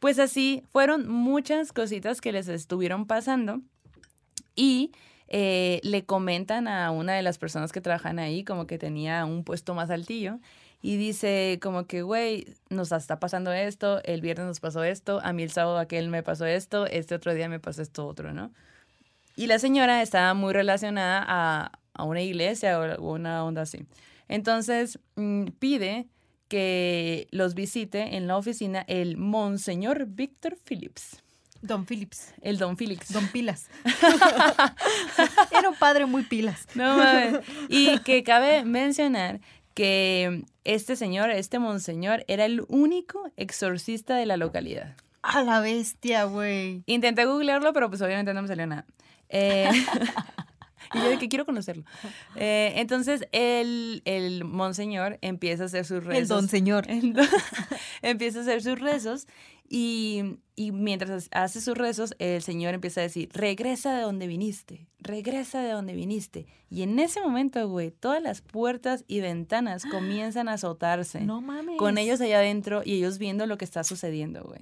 [0.00, 3.60] Pues así fueron muchas cositas que les estuvieron pasando
[4.56, 4.90] y
[5.28, 9.44] eh, le comentan a una de las personas que trabajan ahí como que tenía un
[9.44, 10.40] puesto más altillo
[10.82, 15.32] y dice como que, güey, nos está pasando esto, el viernes nos pasó esto, a
[15.32, 18.50] mí el sábado aquel me pasó esto, este otro día me pasó esto otro, ¿no?
[19.38, 23.86] Y la señora estaba muy relacionada a, a una iglesia o una onda así.
[24.26, 26.08] Entonces mm, pide
[26.48, 31.22] que los visite en la oficina el Monseñor Víctor Phillips,
[31.62, 32.34] Don Phillips.
[32.42, 33.12] el Don Phillips.
[33.12, 33.68] Don Pilas.
[35.56, 36.66] Era un padre muy pilas.
[36.74, 37.38] No mames.
[37.68, 39.40] Y que cabe mencionar
[39.72, 44.96] que este señor, este monseñor, era el único exorcista de la localidad.
[45.22, 46.82] A la bestia, güey.
[46.86, 48.84] Intenté googlearlo, pero pues obviamente no me salió nada.
[49.28, 49.68] Eh,
[50.94, 51.84] y yo de que quiero conocerlo.
[52.36, 56.22] Eh, entonces, el, el monseñor empieza a hacer sus rezos.
[56.22, 56.90] El don señor.
[56.90, 57.26] El don-
[58.02, 59.26] empieza a hacer sus rezos
[59.68, 64.86] y, y mientras hace sus rezos, el Señor empieza a decir, regresa de donde viniste,
[64.98, 66.46] regresa de donde viniste.
[66.70, 71.20] Y en ese momento, güey, todas las puertas y ventanas comienzan a azotarse.
[71.20, 71.76] No mames.
[71.76, 74.60] Con ellos allá adentro y ellos viendo lo que está sucediendo, güey.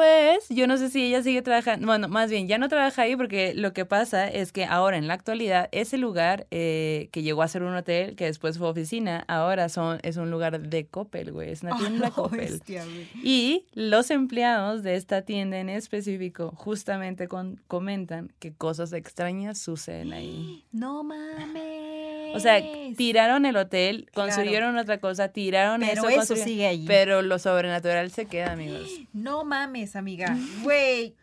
[0.00, 3.16] Después, yo no sé si ella sigue trabajando, bueno, más bien, ya no trabaja ahí
[3.16, 7.42] porque lo que pasa es que ahora en la actualidad ese lugar eh, que llegó
[7.42, 11.32] a ser un hotel, que después fue oficina, ahora son, es un lugar de Coppel,
[11.32, 12.54] güey, es una tienda Coppel.
[12.54, 13.06] Hostia, güey.
[13.22, 20.12] Y los empleados de esta tienda en específico justamente con- comentan que cosas extrañas suceden
[20.12, 20.64] ahí.
[20.72, 22.05] No mames.
[22.34, 22.60] O sea,
[22.96, 24.28] tiraron el hotel, Claro.
[24.28, 26.86] construyeron otra cosa, tiraron Pero eso, sigue allí.
[26.86, 28.88] Pero lo sobrenatural se queda, amigos.
[29.12, 30.36] No mames, amiga.
[30.62, 31.14] Güey.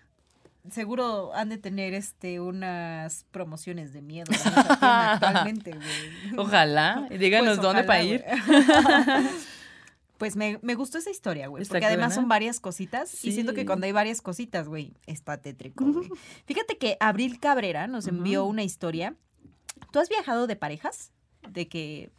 [0.72, 4.32] Seguro han de tener este unas promociones de miedo
[4.82, 6.38] actualmente, güey.
[6.38, 7.06] Ojalá.
[7.20, 8.24] Díganos Pues dónde para ir.
[10.18, 11.66] Pues me, me gustó esa historia, güey.
[11.66, 12.16] Porque además buena.
[12.16, 13.26] son varias cositas.
[13.26, 16.08] Y siento que cuando hay varias cositas, güey, está tétrico, güey.
[16.46, 19.16] Fíjate que Abril Cabrera nos envió una historia.
[19.94, 21.12] ¿Tú has viajado de parejas?
[21.48, 22.10] De que.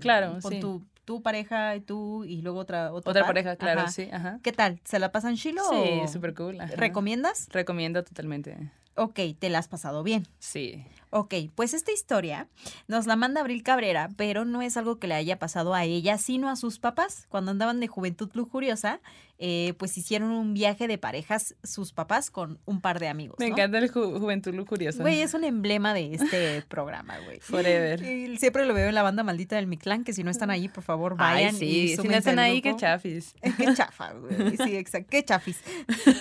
[0.00, 0.58] Claro, con sí.
[0.58, 3.28] tu, tu pareja y tú y luego otra otra, Otra par?
[3.28, 3.90] pareja, claro, Ajá.
[3.90, 4.08] sí.
[4.10, 4.38] Ajá.
[4.42, 4.80] ¿Qué tal?
[4.84, 5.62] ¿Se la pasan chilo?
[5.68, 6.58] Sí, súper cool.
[6.62, 6.74] ajá.
[6.76, 7.46] ¿Recomiendas?
[7.50, 8.56] Recomiendo totalmente.
[8.96, 10.26] Ok, te la has pasado bien.
[10.38, 10.82] Sí.
[11.16, 12.48] Ok, pues esta historia
[12.88, 16.18] nos la manda Abril Cabrera, pero no es algo que le haya pasado a ella,
[16.18, 17.26] sino a sus papás.
[17.28, 19.00] Cuando andaban de juventud lujuriosa,
[19.38, 23.36] eh, pues hicieron un viaje de parejas sus papás con un par de amigos.
[23.38, 23.54] Me ¿no?
[23.54, 25.02] encanta el ju- juventud lujuriosa.
[25.02, 27.38] Güey, es un emblema de este programa, güey.
[27.40, 28.02] Forever.
[28.02, 30.68] Y siempre lo veo en la banda maldita del Mictlán, que si no están allí,
[30.68, 31.54] por favor, Ay, vayan.
[31.56, 31.66] sí.
[31.92, 33.34] y Si no están ahí, qué chafis.
[33.56, 34.56] Qué chafa, güey.
[34.56, 35.08] Sí, exacto.
[35.10, 35.60] Qué chafis.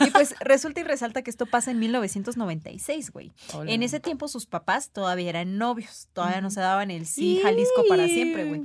[0.05, 3.31] Y pues resulta y resalta que esto pasa en 1996, güey.
[3.67, 7.83] En ese tiempo sus papás todavía eran novios, todavía no se daban el sí Jalisco
[7.87, 8.63] para siempre, güey.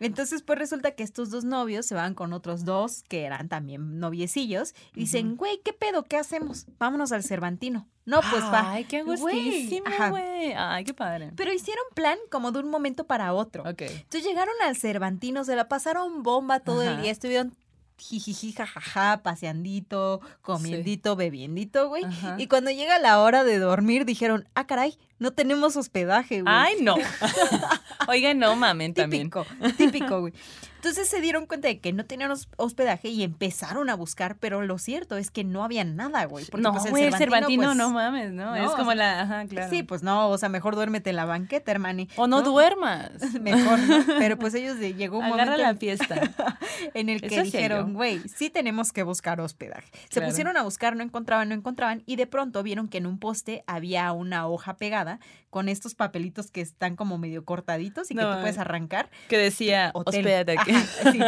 [0.00, 4.00] Entonces, pues resulta que estos dos novios se van con otros dos que eran también
[4.00, 6.02] noviecillos y dicen, güey, ¿qué pedo?
[6.02, 6.66] ¿Qué hacemos?
[6.78, 7.86] Vámonos al Cervantino.
[8.04, 8.72] No, pues va.
[8.72, 10.10] Ay, qué Güey, gustísimo, ajá.
[10.10, 10.54] güey.
[10.56, 11.30] Ay, qué padre.
[11.36, 13.62] Pero hicieron plan como de un momento para otro.
[13.64, 17.54] Entonces llegaron al Cervantino, se la pasaron bomba todo el día, estuvieron
[17.98, 22.04] jijiji, jajaja, paseandito, comiendito, bebiendito, güey.
[22.04, 22.36] Ajá.
[22.38, 26.54] Y cuando llega la hora de dormir, dijeron, ah, caray, no tenemos hospedaje, güey.
[26.54, 26.96] Ay, no.
[28.08, 29.30] Oigan, no mamen también.
[29.30, 30.32] Típico, típico, güey.
[30.82, 34.62] Entonces se dieron cuenta de que no tenían hos- hospedaje y empezaron a buscar, pero
[34.62, 36.44] lo cierto es que no había nada, güey.
[36.46, 38.46] porque, No, pues, güey, el Cervantino, pues, no mames, ¿no?
[38.46, 39.20] no, es o como sea, la.
[39.20, 39.70] Ajá, claro.
[39.70, 42.08] Sí, pues no, o sea, mejor duérmete en la banqueta, hermani.
[42.16, 43.10] O no, duermas.
[43.40, 44.04] Mejor, ¿no?
[44.18, 46.20] Pero pues ellos llegó un Agarra momento la fiesta.
[46.94, 49.88] en el que Eso dijeron, güey, sí tenemos que buscar hospedaje.
[50.10, 53.20] Se pusieron a buscar, no encontraban, no encontraban, y de pronto vieron que en un
[53.20, 58.22] poste había una hoja pegada con estos papelitos que están como medio cortaditos y que
[58.22, 59.10] tú puedes arrancar.
[59.28, 60.20] Que decía, Hotel.
[60.26, 60.71] hospédate aquí.
[60.74, 61.20] Ajá, sí.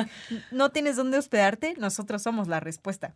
[0.51, 3.15] No tienes dónde hospedarte, nosotros somos la respuesta.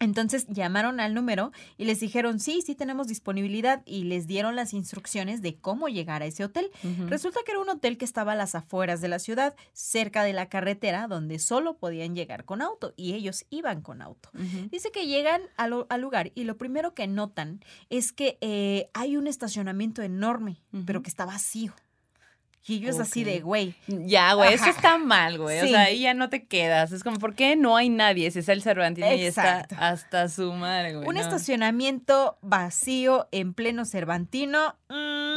[0.00, 4.72] Entonces llamaron al número y les dijeron, sí, sí tenemos disponibilidad y les dieron las
[4.72, 6.70] instrucciones de cómo llegar a ese hotel.
[7.08, 10.34] Resulta que era un hotel que estaba a las afueras de la ciudad, cerca de
[10.34, 14.30] la carretera, donde solo podían llegar con auto y ellos iban con auto.
[14.70, 17.58] Dice que llegan al, lu- al lugar y lo primero que notan
[17.90, 21.74] es que eh, hay un estacionamiento enorme, pero que está vacío.
[22.68, 25.60] Y ellos así de, güey, Ya, güey, eso está mal, güey.
[25.60, 26.92] O sea, ahí ya no te quedas.
[26.92, 28.30] Es como, ¿por qué no hay nadie?
[28.30, 31.08] Si es el Cervantino y está hasta su madre, güey.
[31.08, 31.20] un no.
[31.20, 35.27] estacionamiento vacío en pleno Cervantino, mm,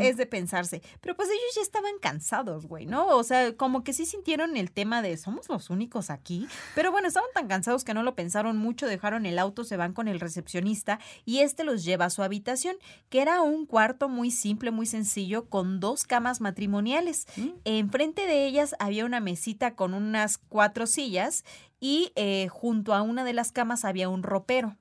[0.00, 0.82] Es de pensarse.
[1.00, 3.08] Pero pues ellos ya estaban cansados, güey, ¿no?
[3.08, 6.46] O sea, como que sí sintieron el tema de somos los únicos aquí.
[6.74, 9.92] Pero bueno, estaban tan cansados que no lo pensaron mucho, dejaron el auto, se van
[9.92, 12.76] con el recepcionista y este los lleva a su habitación,
[13.08, 17.26] que era un cuarto muy simple, muy sencillo, con dos camas matrimoniales.
[17.36, 17.48] Mm.
[17.64, 21.44] Enfrente de ellas había una mesita con unas cuatro sillas
[21.80, 24.76] y eh, junto a una de las camas había un ropero.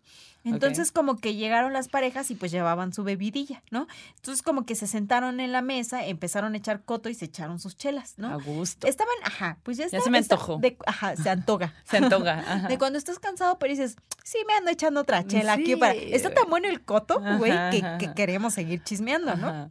[0.45, 3.87] Entonces como que llegaron las parejas y pues llevaban su bebidilla, ¿no?
[4.15, 7.59] Entonces como que se sentaron en la mesa, empezaron a echar coto y se echaron
[7.59, 8.39] sus chelas, A ¿no?
[8.41, 8.87] gusto.
[8.87, 10.57] Estaban, ajá, pues ya, Ya se me antojó.
[10.57, 11.73] de- ajá, se antoja.
[11.85, 12.39] Se antoja.
[12.53, 12.67] Ajá.
[12.67, 15.93] De cuando estás cansado, pero dices, sí, me ando echando otra chela aquí para...
[15.93, 19.47] Está tan bueno el coto, güey, que, que queremos seguir chismeando, ¿no?
[19.47, 19.69] Ajá.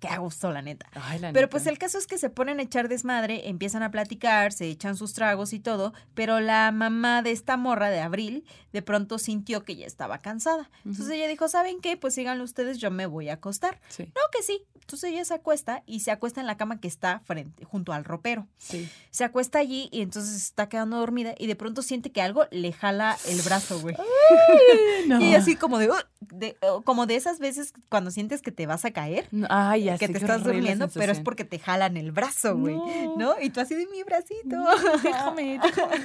[0.00, 0.86] Que a gusto, la neta.
[0.94, 1.50] Ay, la Pero neta.
[1.50, 4.96] pues el caso es que se ponen a echar desmadre, empiezan a platicar, se echan
[4.96, 9.62] sus tragos y todo, pero la mamá de esta morra de Abril de pronto sintió
[9.64, 10.70] que ya estaba cansada.
[10.86, 11.96] Entonces ella dijo, ¿saben qué?
[11.98, 13.78] Pues síganlo ustedes, yo me voy a acostar.
[13.88, 14.62] Sí, No, que sí.
[14.80, 18.04] Entonces ella se acuesta y se acuesta en la cama que está frente, junto al
[18.04, 18.48] ropero.
[18.58, 18.88] sí.
[19.10, 22.72] Se acuesta allí y entonces está quedando dormida y de pronto siente que algo le
[22.72, 23.96] jala el brazo, güey.
[25.06, 25.20] No.
[25.20, 28.92] Y así como de, de- como de esas veces cuando sientes que te vas a
[28.92, 32.12] caer No, Ay, ya que sé, te estás durmiendo, pero es porque te jalan el
[32.12, 32.74] brazo, güey.
[32.74, 33.16] No.
[33.16, 33.34] No.
[33.40, 34.56] Y tú así de mi bracito.
[35.02, 36.00] Déjame, déjame.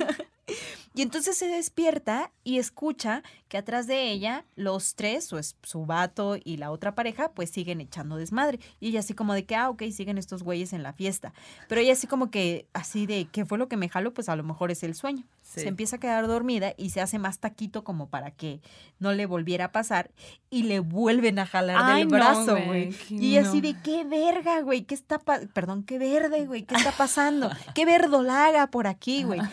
[0.95, 6.38] Y entonces se despierta y escucha que atrás de ella los tres, su, su vato
[6.41, 8.62] y la otra pareja, pues siguen echando desmadre.
[8.79, 11.34] Y ella así como de que, ah, ok, siguen estos güeyes en la fiesta.
[11.67, 14.13] Pero ella así como que, así de, ¿qué fue lo que me jaló?
[14.13, 15.25] Pues a lo mejor es el sueño.
[15.43, 15.62] Sí.
[15.62, 18.62] Se empieza a quedar dormida y se hace más taquito como para que
[18.97, 20.12] no le volviera a pasar.
[20.49, 23.67] Y le vuelven a jalar Ay, del no, brazo, güey, Y así no.
[23.67, 27.51] de, qué verga, güey, ¿qué está Perdón, qué verde, güey, ¿qué está pasando?
[27.73, 29.41] ¿Qué verdolaga por aquí, güey?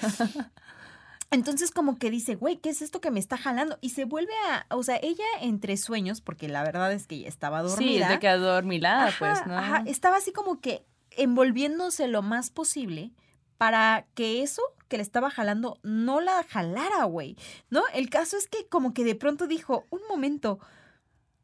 [1.33, 3.79] Entonces como que dice, güey, ¿qué es esto que me está jalando?
[3.81, 7.29] Y se vuelve a, o sea, ella entre sueños, porque la verdad es que ella
[7.29, 8.09] estaba Sí, dormida.
[8.09, 9.57] te quedó dormilada, Ajá, pues, ¿no?
[9.59, 13.13] ajá, estaba así como que envolviéndose lo más posible
[13.59, 17.37] para que eso que le estaba jalando no la jalara, güey.
[17.71, 17.83] ¿No?
[17.95, 20.59] El caso es que como que de pronto dijo, un momento,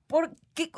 [0.08, 0.72] ¿por qué,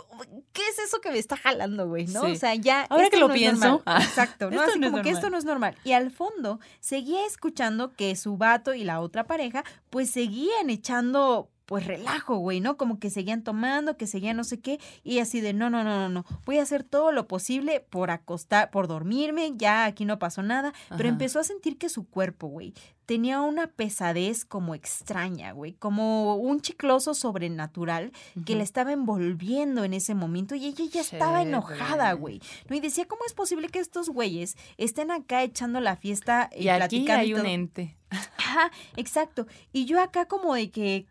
[0.52, 2.06] qué es eso que me está jalando, güey?
[2.08, 2.26] ¿no?
[2.26, 2.32] Sí.
[2.32, 2.82] O sea, ya...
[2.90, 4.60] Ahora esto que lo no pienso, ah, Exacto, ¿no?
[4.60, 5.76] Así no es como que esto no es normal.
[5.84, 11.50] Y al fondo seguía escuchando que su vato y la otra pareja pues seguían echando
[11.70, 12.76] pues relajo, güey, ¿no?
[12.76, 16.00] Como que seguían tomando, que seguían no sé qué, y así de, no, no, no,
[16.00, 20.18] no, no, voy a hacer todo lo posible por acostar, por dormirme, ya aquí no
[20.18, 22.74] pasó nada, pero empezó a sentir que su cuerpo, güey,
[23.10, 28.12] tenía una pesadez como extraña, güey, como un chicloso sobrenatural
[28.46, 32.40] que le estaba envolviendo en ese momento y ella ya estaba enojada, güey.
[32.68, 32.76] ¿no?
[32.76, 36.68] Y decía, ¿cómo es posible que estos güeyes estén acá echando la fiesta y, Y
[36.68, 37.20] aquí platicando?
[37.20, 37.96] hay y un ente.
[38.10, 39.48] Ajá, exacto.
[39.72, 41.06] Y yo acá como de que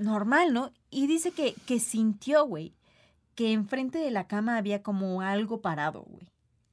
[0.00, 0.72] normal, ¿no?
[0.90, 2.74] Y dice que, que sintió, güey,
[3.36, 6.26] que enfrente de la cama había como algo parado, güey.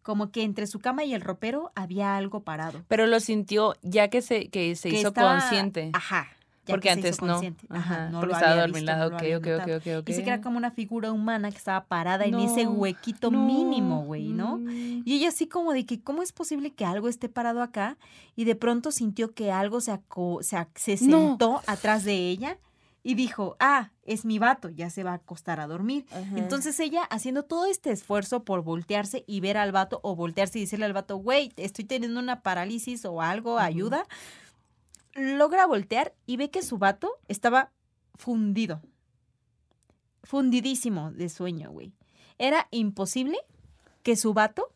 [0.03, 2.83] Como que entre su cama y el ropero había algo parado.
[2.87, 5.91] Pero lo sintió ya que se, que se que hizo estaba- consciente.
[5.93, 6.27] Ajá.
[6.65, 7.27] ya Porque que se hizo antes no.
[7.33, 7.65] consciente.
[7.69, 9.77] Ajá, no porque lo estaba visto, no lo Ok, había ok, notado.
[9.77, 10.05] ok, ok, ok.
[10.05, 13.45] Dice que era como una figura humana que estaba parada en ese No, huequito no,
[13.45, 14.59] mínimo, güey, ¿no?
[14.69, 17.97] Y ella así como de que, ¿cómo es posible que algo esté parado acá?
[18.35, 21.29] Y de pronto sintió que algo se, aco- se, se No.
[21.29, 22.57] sentó atrás de ella
[23.03, 26.05] y dijo, ah, es mi vato, ya se va a acostar a dormir.
[26.11, 26.37] Ajá.
[26.37, 30.61] Entonces ella haciendo todo este esfuerzo por voltearse y ver al vato o voltearse y
[30.61, 34.05] decirle al vato, güey, estoy teniendo una parálisis o algo, ayuda,
[35.13, 37.71] logra voltear y ve que su vato estaba
[38.15, 38.81] fundido.
[40.23, 41.93] Fundidísimo de sueño, güey.
[42.37, 43.37] Era imposible
[44.03, 44.71] que su vato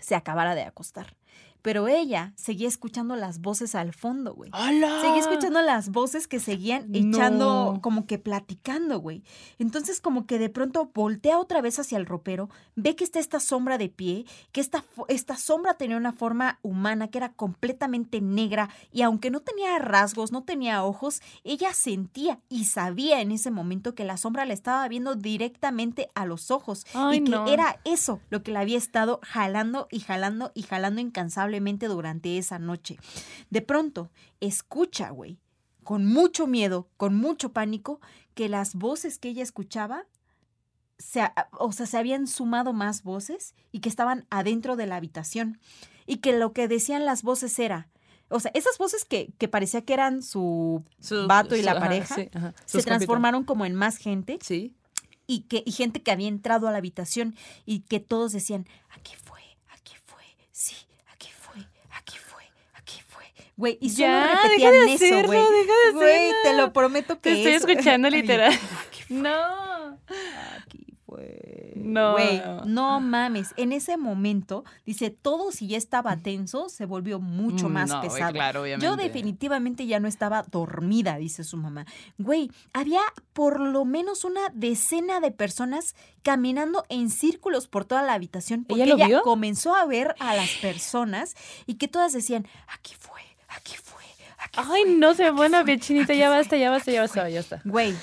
[0.00, 1.14] se acabara de acostar.
[1.62, 4.50] Pero ella seguía escuchando las voces al fondo, güey.
[4.52, 5.00] ¡Hala!
[5.00, 7.80] Seguía escuchando las voces que seguían echando, No.
[7.80, 9.22] como que platicando, güey.
[9.58, 13.38] Entonces, como que de pronto voltea otra vez hacia el ropero, ve que está esta
[13.40, 18.68] sombra de pie, que esta, esta sombra tenía una forma humana, que era completamente negra,
[18.92, 23.94] y aunque no tenía rasgos, no tenía ojos, ella sentía y sabía en ese momento
[23.94, 26.84] que la sombra le estaba viendo directamente a los ojos.
[26.94, 27.46] Ay, y que no.
[27.46, 31.00] era eso lo que la había estado jalando y jalando y jalando
[31.60, 32.98] durante esa noche.
[33.50, 34.10] De pronto,
[34.40, 35.38] escucha, güey,
[35.84, 38.00] con mucho miedo, con mucho pánico,
[38.34, 40.04] que las voces que ella escuchaba,
[40.98, 41.22] se,
[41.58, 45.58] o sea, se habían sumado más voces y que estaban adentro de la habitación.
[46.06, 47.88] Y que lo que decían las voces era,
[48.28, 51.80] o sea, esas voces que, que parecía que eran su Su- vato y la ajá,
[51.80, 52.54] pareja, sí, ajá.
[52.64, 54.38] se transformaron como en más gente.
[54.42, 54.74] Sí.
[55.26, 59.12] y que y gente que había entrado a la habitación y que todos decían, aquí
[59.24, 60.74] fue, aquí fue, sí,
[61.12, 61.56] aquí fue,
[61.92, 62.42] aquí fue,
[62.74, 63.24] aquí fue.
[63.56, 65.40] Güey, y solo Ya, repetían deja de eso, hacerlo, güey.
[65.40, 68.52] deja de Güey, te lo prometo que Te estoy eso- escuchando literal.
[69.10, 69.98] No.
[70.64, 71.72] aquí fue.
[71.76, 72.12] No.
[72.12, 73.52] Güey, no mames.
[73.58, 77.98] En ese momento, dice, todo si ya estaba tenso, se volvió mucho Mm, más no,
[77.98, 78.32] güey, pesado.
[78.32, 78.86] claro, obviamente.
[78.86, 81.84] Yo definitivamente ya no estaba dormida, dice su mamá.
[82.18, 83.02] Güey, había
[83.34, 88.84] por lo menos una decena de personas caminando en círculos por toda la habitación porque
[88.84, 89.22] ¿Ella lo vio?
[89.22, 91.34] comenzó a ver a las personas
[91.66, 93.20] y que todas decían, aquí fue,
[93.64, 94.02] aquí fue,
[94.38, 94.94] aquí Ay, fue".
[94.96, 96.12] no se buena, piechinita.
[96.12, 97.32] aquí Ya fue, basta, ya basta, ya basta, fue.
[97.32, 97.60] ya está.
[97.64, 97.94] Güey,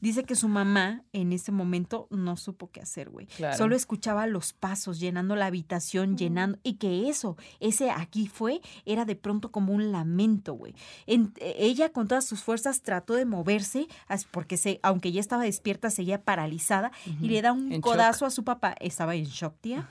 [0.00, 3.26] dice que su mamá en ese momento no supo qué hacer, güey.
[3.26, 3.56] Claro.
[3.58, 9.04] Solo escuchaba los pasos llenando la habitación, llenando, y que eso, ese aquí fue, era
[9.04, 10.72] de pronto como un lamento, güey.
[11.06, 13.88] En- ella con todas sus fuerzas trató de moverse,
[14.30, 18.30] porque se, aunque ya estaba despierta, seguía paralizada, y le da un En codazo a
[18.30, 19.88] su papá, estaba en shock, tía,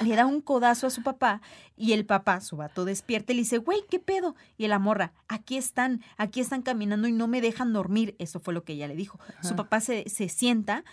[0.00, 1.40] le da un codazo a su papá,
[1.78, 4.34] y el papá, su vato despierta, y le dice, güey, ¿qué pedo?
[4.56, 8.16] Y la morra, aquí están, aquí están caminando y no me dejan dormir.
[8.18, 9.18] Eso fue lo que ella le dijo.
[9.42, 10.84] Su papá se, se sienta,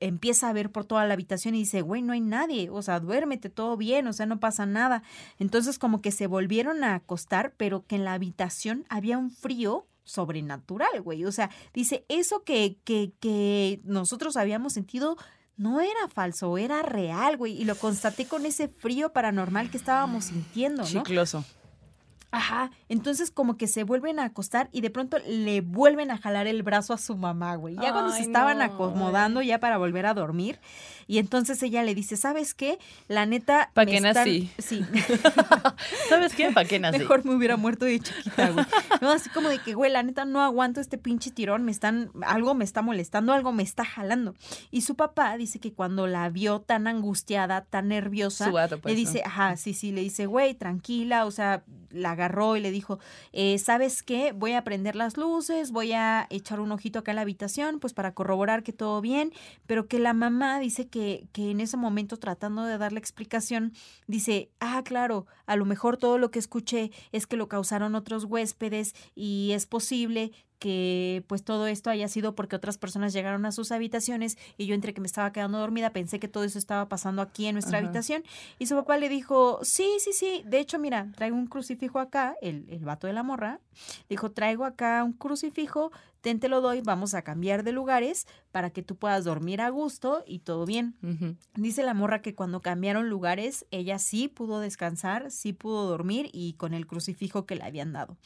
[0.00, 3.00] empieza a ver por toda la habitación y dice, güey, no hay nadie, o sea,
[3.00, 5.02] duérmete, todo bien, o sea, no pasa nada.
[5.38, 9.86] Entonces como que se volvieron a acostar, pero que en la habitación había un frío
[10.04, 11.24] sobrenatural, güey.
[11.24, 15.16] O sea, dice, eso que, que, que nosotros habíamos sentido
[15.56, 17.60] no era falso, era real, güey.
[17.60, 20.88] Y lo constaté con ese frío paranormal que estábamos sintiendo, ¿no?
[20.88, 21.44] Chicloso.
[22.32, 26.46] Ajá, entonces como que se vuelven a acostar y de pronto le vuelven a jalar
[26.46, 27.74] el brazo a su mamá, güey.
[27.74, 30.60] Ya cuando se estaban no, acomodando ya para volver a dormir.
[31.08, 32.78] Y entonces ella le dice, ¿sabes qué?
[33.08, 33.70] La neta...
[33.74, 34.50] ¿Pa' me qué están-" nací?
[34.58, 34.84] Sí.
[36.08, 36.52] ¿Sabes qué?
[36.52, 36.98] ¿Para qué nací?
[36.98, 38.64] Mejor me hubiera muerto de chiquita, güey.
[39.00, 42.12] No, así como de que, güey, la neta no aguanto este pinche tirón, me están,
[42.24, 44.36] algo me está molestando, algo me está jalando.
[44.70, 49.02] Y su papá dice que cuando la vio tan angustiada, tan nerviosa, gato, pues, le
[49.02, 49.08] ¿no?
[49.08, 52.98] dice, ajá, sí, sí, le dice, güey, tranquila, o sea, la agarró y le dijo,
[53.32, 54.32] eh, ¿sabes qué?
[54.32, 57.94] Voy a prender las luces, voy a echar un ojito acá en la habitación, pues
[57.94, 59.32] para corroborar que todo bien,
[59.66, 63.72] pero que la mamá dice que, que en ese momento tratando de darle explicación,
[64.06, 68.24] dice, ah, claro, a lo mejor todo lo que escuché es que lo causaron otros
[68.24, 73.50] huéspedes y es posible que pues todo esto haya sido porque otras personas llegaron a
[73.50, 76.88] sus habitaciones y yo entre que me estaba quedando dormida pensé que todo eso estaba
[76.88, 77.86] pasando aquí en nuestra Ajá.
[77.86, 78.22] habitación
[78.58, 82.36] y su papá le dijo, sí, sí, sí, de hecho mira, traigo un crucifijo acá,
[82.42, 83.58] el, el vato de la morra,
[84.08, 85.90] dijo, traigo acá un crucifijo,
[86.20, 89.70] ten te lo doy, vamos a cambiar de lugares para que tú puedas dormir a
[89.70, 90.96] gusto y todo bien.
[91.54, 96.54] Dice la morra que cuando cambiaron lugares, ella sí pudo descansar, sí pudo dormir y
[96.54, 98.16] con el crucifijo que le habían dado.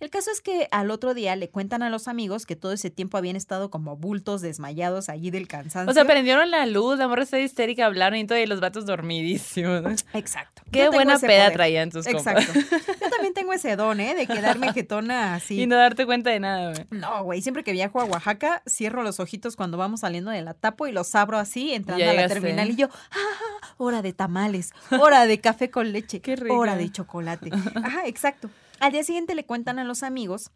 [0.00, 2.90] El caso es que al otro día le cuentan a los amigos que todo ese
[2.90, 5.90] tiempo habían estado como bultos desmayados allí del cansancio.
[5.90, 8.86] O sea, prendieron la luz, la morra está histérica, hablaron y todo, y los vatos
[8.86, 10.04] dormidísimos.
[10.12, 10.62] Exacto.
[10.70, 11.52] Qué Yo buena peda poder.
[11.52, 12.06] traían tus.
[12.06, 12.52] Exacto.
[13.20, 14.14] también tengo ese don, ¿eh?
[14.14, 15.60] De quedarme jetona así.
[15.60, 16.86] Y no darte cuenta de nada, güey.
[16.90, 20.54] No, güey, siempre que viajo a Oaxaca, cierro los ojitos cuando vamos saliendo de la
[20.54, 23.66] tapo y los abro así, entrando Ya a la terminal y yo, ¡ah!
[23.76, 26.56] Hora de tamales, hora de café con leche, Qué rico.
[26.56, 27.50] hora de chocolate.
[27.76, 28.50] Ajá, exacto.
[28.78, 30.50] Al día siguiente le cuentan a los amigos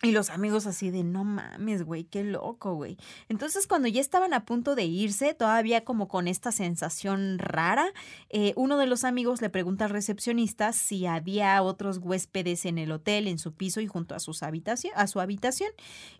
[0.00, 2.96] y los amigos así de, no mames, güey, qué loco, güey.
[3.28, 7.92] Entonces, cuando ya estaban a punto de irse, todavía como con esta sensación rara,
[8.30, 12.92] eh, uno de los amigos le pregunta al recepcionista si había otros huéspedes en el
[12.92, 15.70] hotel, en su piso y junto a, sus habitación, a su habitación.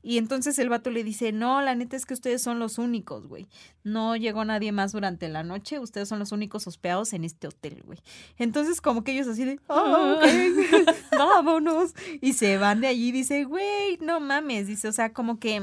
[0.02, 3.28] Y entonces el vato le dice, no, la neta es que ustedes son los únicos,
[3.28, 3.46] güey.
[3.84, 7.84] No llegó nadie más durante la noche, ustedes son los únicos hospedados en este hotel,
[7.86, 8.00] güey.
[8.38, 10.18] Entonces, como que ellos así de, "Ah,
[11.16, 11.94] vámonos.
[12.20, 13.67] Y se van de allí, dice, güey,
[14.00, 15.62] no mames, dice, o sea, como que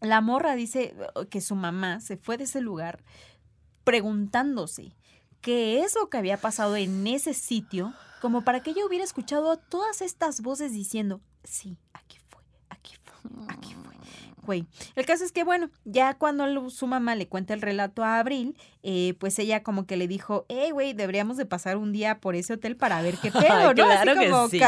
[0.00, 0.94] la morra dice
[1.30, 3.02] que su mamá se fue de ese lugar
[3.84, 4.94] preguntándose
[5.40, 9.56] qué es lo que había pasado en ese sitio, como para que ella hubiera escuchado
[9.56, 13.90] todas estas voces diciendo, sí, aquí fue, aquí fue, aquí fue.
[14.42, 14.66] Güey,
[14.96, 18.18] el caso es que, bueno, ya cuando lo- su mamá le cuenta el relato a
[18.18, 22.20] Abril, eh, pues ella como que le dijo, hey, güey, deberíamos de pasar un día
[22.20, 23.74] por ese hotel para ver qué pedo, ¿no?
[23.74, 24.58] Claro Así que sí.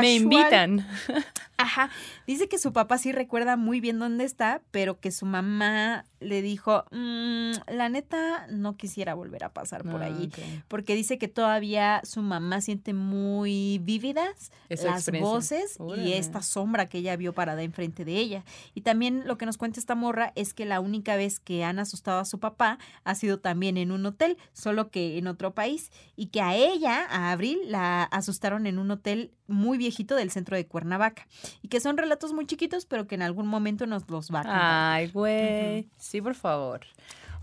[0.00, 0.86] Me invitan.
[1.56, 1.90] Ajá.
[2.26, 6.42] Dice que su papá sí recuerda muy bien dónde está, pero que su mamá le
[6.42, 10.30] dijo, "Mm, la neta, no quisiera volver a pasar por Ah, allí.
[10.68, 16.88] Porque dice que todavía su mamá siente muy vívidas Esa las voces y esta sombra
[16.88, 18.44] que ella vio parada enfrente de ella.
[18.74, 21.78] Y también lo que nos cuenta esta morra es que la única vez que han
[21.78, 25.90] asustado a su papá ha sido también en un hotel, solo que en otro país.
[26.16, 30.56] Y que a ella, a Abril, la asustaron en un hotel muy viejito del centro
[30.56, 31.26] de Cuernavaca.
[31.62, 34.42] Y que son relatos muy chiquitos, pero que en algún momento nos los va a
[34.42, 34.60] contar.
[34.62, 35.88] Ay, güey.
[35.98, 36.80] Sí, por favor.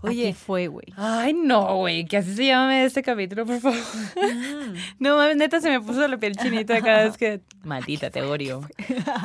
[0.04, 0.86] Oye, Aquí fue, güey.
[0.96, 3.78] Ay, no, güey, que así se llame este capítulo, por favor.
[4.16, 4.74] Mm.
[4.98, 7.40] No mames, neta se me puso la piel chinita cada vez que.
[7.62, 8.62] Maldita, te odio.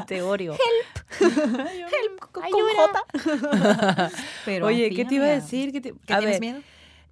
[0.06, 0.56] Te odio.
[1.18, 1.32] Con,
[2.32, 4.12] con J.
[4.46, 5.72] Pero Oye, ¿qué te iba a decir?
[5.72, 6.62] ¿Qué te- ¿Qué a tienes ver, miedo?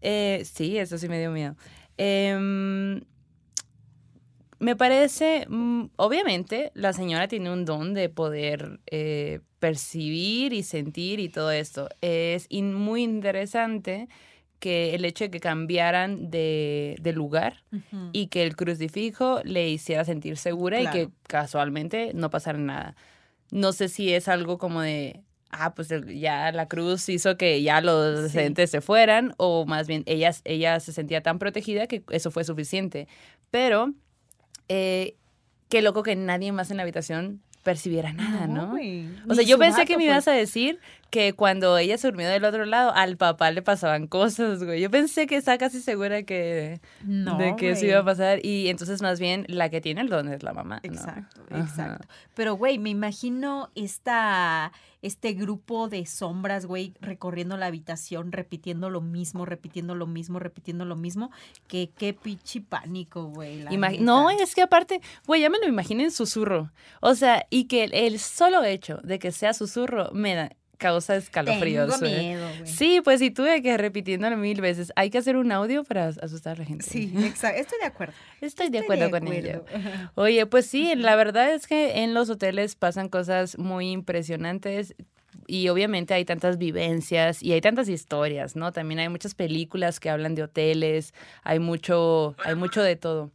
[0.02, 1.56] eh, sí, eso sí me dio miedo.
[1.98, 3.02] Em,
[4.60, 11.20] me parece, mm, obviamente, la señora tiene un don de poder eh, percibir y sentir
[11.20, 11.90] y todo esto.
[12.02, 14.08] Es in- muy interesante
[14.60, 17.64] que el hecho de que cambiaran de, de lugar
[18.14, 22.96] y que el crucifijo le hiciera sentir segura y que casualmente no pasara nada.
[23.52, 27.82] No sé si es algo como de, ah, pues ya la cruz hizo que ya
[27.82, 28.40] los Sí.
[28.40, 32.44] entes se fueran o más bien ella, ella se sentía tan protegida que eso fue
[32.44, 33.08] suficiente.
[33.52, 33.94] Pero,
[34.70, 35.16] eh,
[35.70, 38.76] qué loco que nadie más en la habitación percibiera nada, ¿no?
[39.28, 40.06] O sea, yo pensé que me pues.
[40.06, 40.80] ibas a decir
[41.10, 44.82] que cuando ella se durmió del otro lado, al papá le pasaban cosas, güey.
[44.82, 48.40] Yo pensé que estaba casi segura que, No, de que eso iba a pasar.
[48.46, 50.82] Y entonces, más bien, la que tiene el don es la mamá.
[50.84, 50.92] ¿no?
[50.94, 51.64] Exacto, Ajá.
[51.64, 52.08] exacto.
[52.34, 59.00] Pero, güey, me imagino esta, este grupo de sombras, güey, recorriendo la habitación, repitiendo lo
[59.00, 61.32] mismo, repitiendo lo mismo, repitiendo lo mismo.
[61.68, 63.62] Que qué pichi pánico, güey.
[63.62, 64.04] la Ima- neta.
[64.04, 66.72] no, es que aparte, güey, ya me lo imagino en susurro.
[67.00, 71.16] O sea, y que el, el solo hecho de que sea susurro me da causa
[71.16, 72.00] escalofríos.
[72.00, 72.68] Tengo miedo, güey.
[72.68, 74.92] Sí, pues sí, tuve que repitiéndolo mil veces.
[74.96, 76.86] Hay que hacer un audio para asustar a la gente.
[76.86, 77.62] Sí, exacto.
[77.62, 78.14] Estoy de acuerdo.
[78.42, 79.66] Estoy de acuerdo con ello.
[80.16, 84.96] Oye, pues sí, la verdad es que en los hoteles pasan cosas muy impresionantes
[85.48, 88.72] y obviamente hay tantas vivencias y hay tantas historias, ¿no?
[88.72, 91.14] También hay muchas películas que hablan de hoteles,
[91.44, 93.32] hay mucho, hay mucho de todo.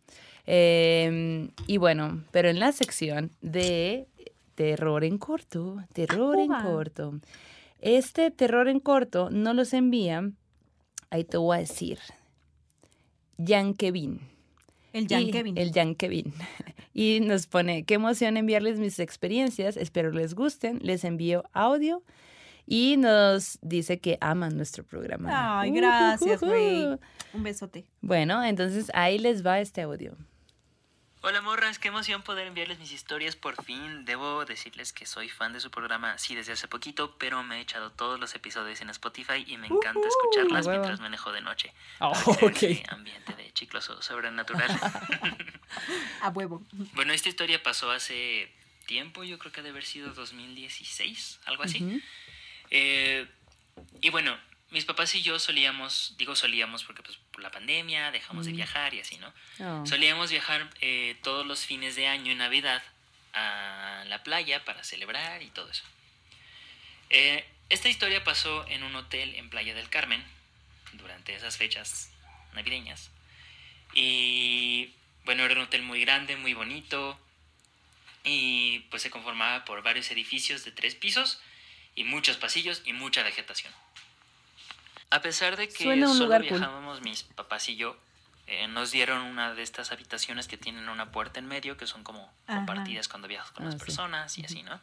[0.46, 4.08] Eh, y bueno, pero en la sección de
[4.60, 7.18] terror en corto, terror en corto.
[7.78, 10.30] Este terror en corto no los envía,
[11.08, 11.98] ahí te voy a decir,
[13.42, 14.20] Jan Kevin.
[14.92, 15.56] El Jan Y- Kevin.
[15.56, 16.34] El Jan Kevin.
[16.92, 22.02] Y nos pone, qué emoción enviarles mis experiencias, espero les gusten, les envío audio
[22.66, 25.60] y nos dice que aman nuestro programa.
[25.60, 26.84] Ay, gracias, güey.
[27.32, 27.86] Un besote.
[28.02, 30.16] Bueno, entonces ahí les va este audio.
[31.22, 34.06] Hola morras, qué emoción poder enviarles mis historias por fin.
[34.06, 37.60] Debo decirles que soy fan de su programa, sí desde hace poquito, pero me he
[37.60, 41.74] echado todos los episodios en Spotify y me encanta escucharlas mientras manejo de noche.
[41.98, 42.62] Oh, para crear ok.
[42.62, 44.70] ese ambiente de chicloso sobrenatural.
[46.22, 46.62] A huevo.
[46.94, 48.50] bueno, esta historia pasó hace
[48.86, 52.02] tiempo, yo creo que ha de haber sido 2016, algo así.
[52.70, 53.28] Eh,
[54.00, 54.38] y bueno,
[54.70, 58.56] mis papás y yo solíamos, digo solíamos porque pues por la pandemia dejamos de Mm.
[58.56, 59.32] viajar y así, ¿no?
[59.60, 59.86] Oh.
[59.86, 62.82] Solíamos viajar eh, todos los fines de año en Navidad
[63.32, 65.84] a la playa para celebrar y todo eso.
[67.10, 70.24] Eh, esta historia pasó en un hotel en Playa del Carmen
[70.94, 72.10] durante esas fechas
[72.54, 73.10] navideñas.
[73.94, 74.92] Y
[75.24, 77.18] bueno, era un hotel muy grande, muy bonito.
[78.24, 81.40] Y pues se conformaba por varios edificios de tres pisos
[81.94, 83.72] y muchos pasillos y mucha vegetación.
[85.10, 86.50] A pesar de que Suena un solo lugar cool.
[86.58, 87.96] viajábamos mis papás y yo,
[88.46, 92.04] eh, nos dieron una de estas habitaciones que tienen una puerta en medio, que son
[92.04, 92.58] como Ajá.
[92.58, 93.80] compartidas cuando viajas con Ah, las sí.
[93.80, 94.80] personas y así, ¿no?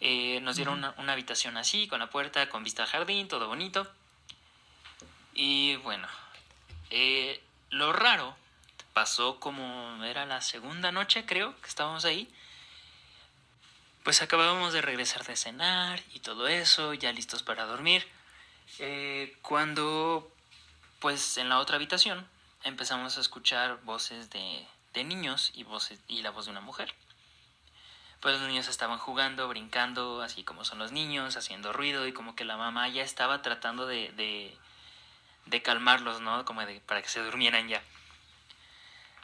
[0.00, 3.46] Eh, nos dieron una, una habitación así, con la puerta, con vista al jardín, todo
[3.48, 3.90] bonito.
[5.34, 6.06] Y bueno,
[6.90, 7.40] eh,
[7.70, 8.36] lo raro
[8.92, 12.30] pasó como era la segunda noche, creo, que estábamos ahí.
[14.02, 18.06] Pues acabábamos de regresar de cenar y todo eso, ya listos para dormir.
[18.78, 20.30] Eh, cuando,
[21.00, 22.26] pues en la otra habitación,
[22.64, 26.94] empezamos a escuchar voces de, de niños y, voces, y la voz de una mujer.
[28.20, 32.34] Pues los niños estaban jugando, brincando, así como son los niños, haciendo ruido y como
[32.34, 34.56] que la mamá ya estaba tratando de, de,
[35.46, 36.44] de calmarlos, ¿no?
[36.44, 37.82] Como de, para que se durmieran ya.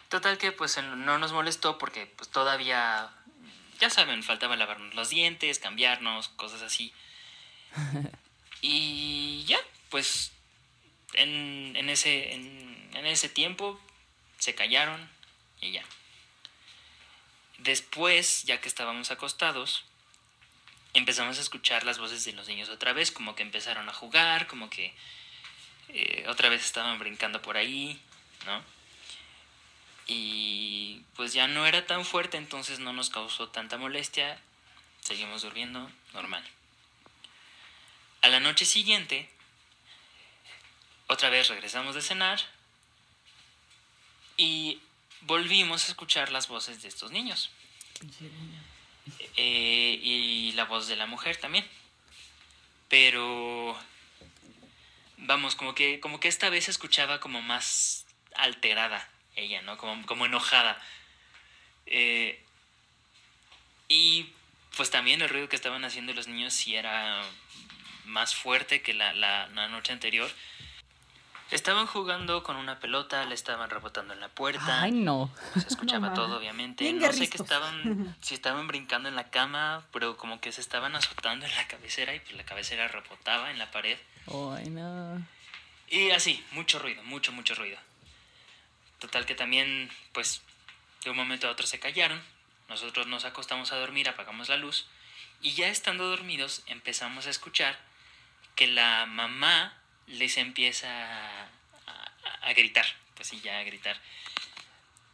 [0.09, 3.11] Total que pues no nos molestó porque pues todavía,
[3.81, 6.93] ya saben, faltaba lavarnos los dientes, cambiarnos, cosas así.
[8.63, 9.61] Y ya,
[9.91, 10.33] pues
[11.13, 13.79] en, en ese, en, en ese tiempo
[14.39, 15.11] se callaron
[15.61, 15.85] y ya.
[17.59, 19.85] Después, ya que estábamos acostados,
[20.95, 24.47] empezamos a escuchar las voces de los niños otra vez, como que empezaron a jugar,
[24.47, 24.95] como que
[25.89, 28.01] eh, otra vez estaban brincando por ahí,
[28.47, 28.63] ¿no?
[30.07, 34.41] Y pues ya no era tan fuerte, entonces no nos causó tanta molestia,
[35.01, 36.45] seguimos durmiendo normal.
[38.23, 39.29] A la noche siguiente,
[41.09, 42.41] otra vez regresamos de cenar
[44.37, 44.81] y
[45.23, 47.51] volvimos a escuchar las voces de estos niños.
[49.37, 51.69] Eh, y la voz de la mujer también.
[52.89, 53.77] Pero
[55.17, 58.07] vamos, como que, como que esta vez se escuchaba como más
[58.37, 59.79] alterada ella, ¿no?
[59.79, 60.81] Como, como enojada.
[61.87, 62.41] Eh,
[63.89, 64.31] y
[64.77, 67.23] pues también el ruido que estaban haciendo los niños sí era
[68.05, 70.31] más fuerte que la, la, la noche anterior.
[71.51, 74.83] Estaban jugando con una pelota, le estaban rebotando en la puerta.
[74.83, 75.31] Ay, no.
[75.53, 76.85] Se escuchaba No, todo, obviamente.
[76.85, 77.43] Bien no sé guerristos.
[77.43, 81.69] estaban, si estaban brincando en la cama, pero como que se estaban azotando en la
[81.69, 83.99] cabecera y pues la cabecera rebotaba en la pared.
[84.57, 85.23] Ay, no.
[85.91, 87.77] Y así, mucho ruido, mucho, mucho ruido.
[88.99, 90.41] Total que también, pues,
[91.05, 92.23] de un momento a otro se callaron.
[92.71, 94.87] Nosotros nos acostamos a dormir, apagamos la luz.
[95.43, 97.79] Y ya estando dormidos, empezamos a escuchar
[98.55, 99.75] que la mamá
[100.07, 101.49] les empieza a,
[102.43, 102.87] a- gritar.
[103.15, 103.97] Pues sí, ya a gritar.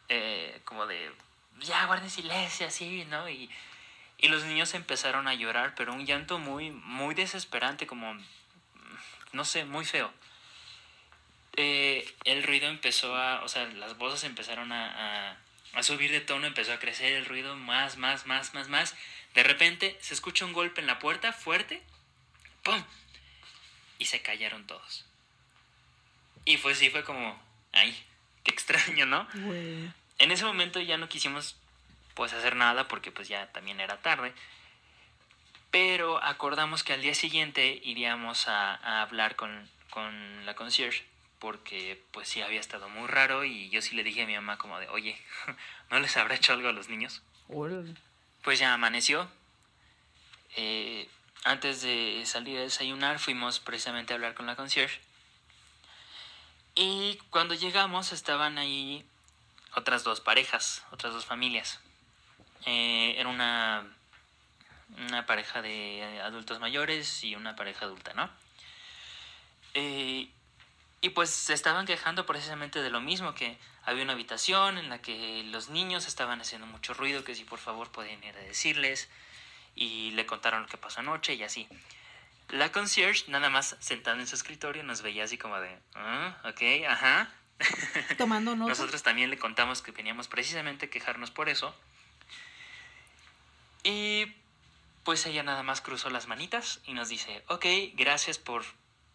[0.09, 1.13] Eh, como de,
[1.61, 3.29] ya guarden silencio, así, ¿no?
[3.29, 3.51] Y,
[4.19, 8.17] y los niños empezaron a llorar, pero un llanto muy, muy desesperante, como,
[9.33, 10.13] no sé, muy feo
[11.57, 15.37] eh, el ruido empezó a, o sea, las voces empezaron a, a,
[15.75, 18.95] a subir de tono, empezó a crecer el ruido más, más, más, más, más.
[19.35, 21.83] De repente se escucha un golpe en la puerta fuerte,
[22.63, 22.81] ¡pum!
[23.99, 25.05] Y se callaron todos.
[26.45, 27.41] Y pues sí fue como,
[27.73, 27.97] ay,
[28.45, 29.27] qué extraño, ¿no?
[30.19, 31.57] En ese momento ya no quisimos
[32.15, 34.33] pues hacer nada porque pues ya también era tarde.
[35.71, 41.05] Pero acordamos que al día siguiente iríamos a, a hablar con, con la concierge
[41.39, 44.59] porque pues sí había estado muy raro y yo sí le dije a mi mamá
[44.59, 45.17] como de, oye,
[45.91, 47.23] ¿no les habrá hecho algo a los niños?
[48.43, 49.29] Pues ya amaneció.
[50.57, 51.09] Eh,
[51.45, 55.01] antes de salir a desayunar fuimos precisamente a hablar con la concierge.
[56.75, 59.05] Y cuando llegamos estaban ahí
[59.75, 61.81] otras dos parejas, otras dos familias.
[62.67, 63.87] Eh, era una,
[65.09, 68.31] una pareja de adultos mayores y una pareja adulta, ¿no?
[69.75, 70.29] Eh,
[71.01, 75.01] y pues se estaban quejando precisamente de lo mismo, que había una habitación en la
[75.01, 79.09] que los niños estaban haciendo mucho ruido, que si por favor podían ir a decirles,
[79.79, 81.69] y le contaron lo que pasó anoche y así.
[82.49, 86.89] La concierge, nada más sentada en su escritorio, nos veía así como de, ah, ok,
[86.89, 87.31] ajá.
[88.19, 88.71] Tomando nota.
[88.71, 91.75] Nosotros también le contamos que veníamos precisamente a quejarnos por eso.
[93.85, 94.35] Y
[95.05, 98.65] pues ella nada más cruzó las manitas y nos dice, ok, gracias por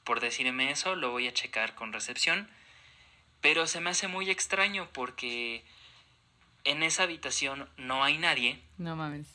[0.03, 2.49] por decirme eso, lo voy a checar con recepción.
[3.41, 5.63] Pero se me hace muy extraño porque
[6.63, 8.61] en esa habitación no hay nadie.
[8.77, 9.27] No mames.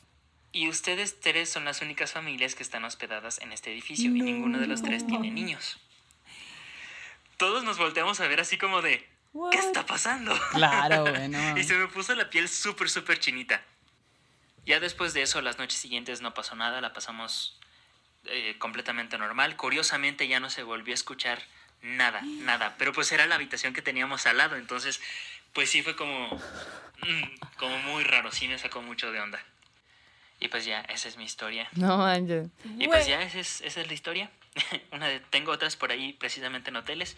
[0.53, 4.59] Y ustedes tres son las únicas familias que están hospedadas en este edificio y ninguno
[4.59, 5.79] de los tres tiene niños.
[7.37, 9.07] Todos nos volteamos a ver así como de,
[9.53, 10.35] ¿qué está pasando?
[10.53, 11.59] Claro, bueno.
[11.59, 13.63] y se me puso la piel súper, súper chinita.
[14.65, 17.59] Ya después de eso, las noches siguientes no pasó nada, la pasamos
[18.25, 19.57] eh, completamente normal.
[19.57, 21.43] Curiosamente ya no se volvió a escuchar
[21.83, 22.75] nada, nada.
[22.79, 25.01] Pero pues era la habitación que teníamos al lado, entonces
[25.53, 29.43] pues sí fue como, mm, como muy raro, sí me sacó mucho de onda.
[30.41, 31.69] Y pues ya, esa es mi historia.
[31.75, 32.49] No manches.
[32.79, 34.31] Y pues ya, esa es, esa es la historia.
[34.93, 37.17] Una de, tengo otras por ahí precisamente en hoteles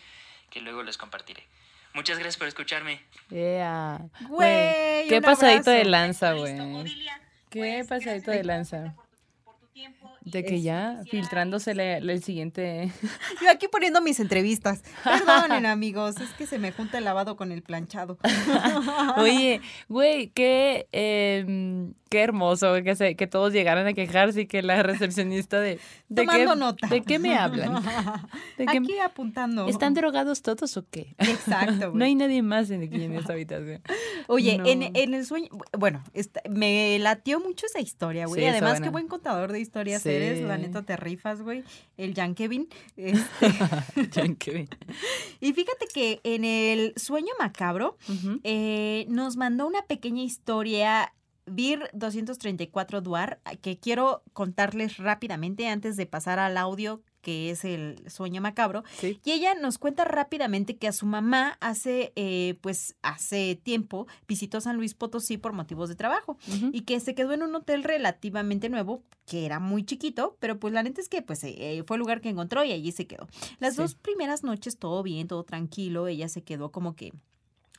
[0.50, 1.44] que luego les compartiré.
[1.92, 3.02] Muchas gracias por escucharme.
[3.30, 4.00] Yeah.
[4.28, 6.56] Güey, Qué pasadito de lanza, güey.
[7.50, 8.94] Qué pues, pasadito de lanza.
[8.94, 12.92] por tu- por tu tiempo De que este, ya filtrándose el siguiente.
[13.42, 14.82] Yo aquí poniendo mis entrevistas.
[15.04, 18.18] Perdonen, amigos, es que se me junta el lavado con el planchado.
[19.16, 24.62] Oye, güey, qué, em, qué hermoso que, se, que todos llegaran a quejarse y que
[24.62, 25.78] la recepcionista de...
[26.08, 26.86] ¿De Tomando qué, nota.
[26.88, 27.82] ¿De qué me hablan?
[28.58, 29.68] ¿De qué- Aquí apuntando.
[29.68, 31.14] ¿Están drogados todos o qué?
[31.18, 31.98] Exacto, güey.
[31.98, 33.80] No hay nadie más en- aquí en esta habitación.
[34.26, 34.66] Oye, No.
[34.66, 35.48] en, en el sueño,
[35.78, 38.42] bueno, esta- me latió mucho esa historia, güey.
[38.42, 40.09] Sí, Además, qué buen contador de historias Sí.
[40.42, 41.64] La neta te rifas, güey.
[41.96, 42.68] El Jan Kevin.
[42.96, 43.46] Este,
[45.40, 47.96] y fíjate que en el sueño macabro
[48.44, 51.12] eh, nos mandó una pequeña historia.
[51.46, 58.02] Vir 234 Duar, que quiero contarles rápidamente antes de pasar al audio que es el
[58.10, 58.84] sueño macabro.
[58.98, 59.20] Sí.
[59.24, 64.60] Y ella nos cuenta rápidamente que a su mamá hace, eh, pues, hace tiempo visitó
[64.60, 66.38] San Luis Potosí por motivos de trabajo
[66.72, 70.72] y que se quedó en un hotel relativamente nuevo, que era muy chiquito, pero pues
[70.74, 73.28] la neta es que pues eh, fue el lugar que encontró y allí se quedó.
[73.58, 73.82] Las Sí.
[73.82, 77.12] dos primeras noches todo bien, todo tranquilo, ella se quedó como que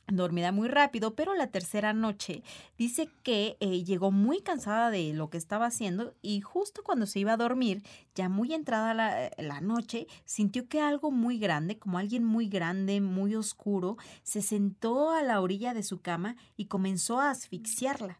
[0.08, 2.42] dormida muy rápido, pero la tercera noche
[2.76, 7.20] dice que eh, llegó muy cansada de lo que estaba haciendo y justo cuando se
[7.20, 7.82] iba a dormir,
[8.14, 13.00] ya muy entrada la, la noche, sintió que algo muy grande, como alguien muy grande,
[13.00, 18.18] muy oscuro, se sentó a la orilla de su cama y comenzó a asfixiarla.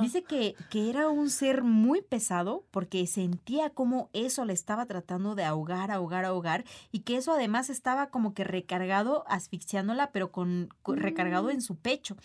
[0.00, 5.34] Dice que, que era un ser muy pesado porque sentía como eso le estaba tratando
[5.34, 10.68] de ahogar, ahogar, ahogar y que eso además estaba como que recargado, asfixiándola, pero con,
[10.82, 12.16] con- recargado en su pecho.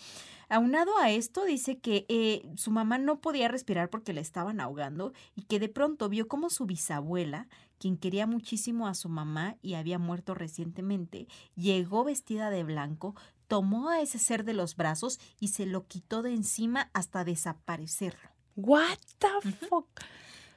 [0.50, 5.14] Aunado a esto, dice que eh, su mamá no podía respirar porque le estaban ahogando
[5.36, 9.76] y que de pronto vio como su bisabuela, quien quería muchísimo a su mamá y
[9.76, 13.16] había muerto recientemente, llegó vestida de blanco,
[13.48, 18.30] tomó a ese ser de los brazos y se lo quitó de encima hasta desaparecerlo.
[18.56, 19.88] What the fuck?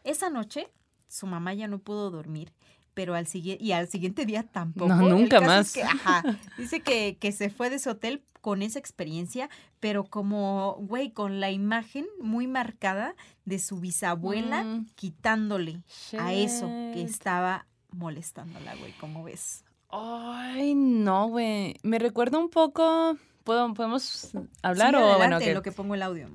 [0.04, 0.68] Esa noche,
[1.06, 2.52] su mamá ya no pudo dormir.
[2.94, 4.88] Pero al siguiente, y al siguiente día tampoco.
[4.88, 5.72] No, nunca es más.
[5.72, 6.22] que, ajá,
[6.58, 9.48] dice que, que se fue de ese hotel con esa experiencia,
[9.80, 13.14] pero como, güey, con la imagen muy marcada
[13.44, 14.86] de su bisabuela Mm.
[14.96, 15.80] quitándole
[16.18, 19.64] a eso que estaba molestándola, güey, ¿cómo ves?
[19.90, 21.76] Ay, no, güey.
[21.82, 23.16] Me recuerda un poco.
[23.44, 24.30] ¿Puedo- ¿Podemos
[24.62, 25.36] hablar Sí, o adelante, bueno?
[25.38, 26.28] en que- lo que pongo el audio.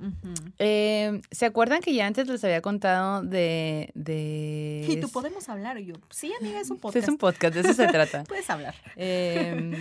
[0.58, 3.90] Eh, ¿Se acuerdan que ya antes les había contado de.
[3.94, 4.86] de...
[4.88, 7.02] Y tú podemos hablar, y yo, sí, amiga, es un Sí, podcast.
[7.04, 8.24] es un podcast, de eso se trata.
[8.28, 8.74] Puedes hablar.
[8.96, 9.72] Em,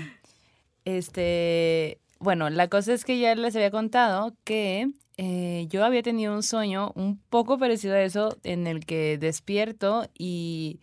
[0.85, 6.33] este, bueno, la cosa es que ya les había contado que eh, yo había tenido
[6.33, 10.79] un sueño un poco parecido a eso, en el que despierto y,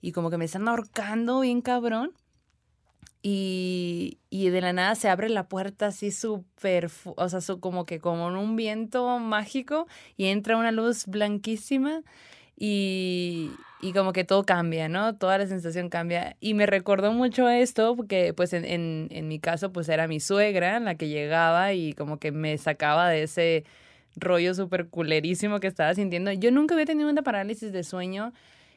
[0.00, 2.12] y como que me están ahorcando bien cabrón.
[3.24, 8.00] Y, y de la nada se abre la puerta así súper, o sea, como que
[8.00, 12.02] como en un viento mágico y entra una luz blanquísima
[12.56, 13.50] y,
[13.80, 15.16] y como que todo cambia, ¿no?
[15.16, 16.36] Toda la sensación cambia.
[16.40, 20.20] Y me recordó mucho esto porque pues en, en, en mi caso pues era mi
[20.20, 23.64] suegra la que llegaba y como que me sacaba de ese
[24.16, 26.32] rollo súper culerísimo que estaba sintiendo.
[26.32, 28.32] Yo nunca había tenido una parálisis de sueño.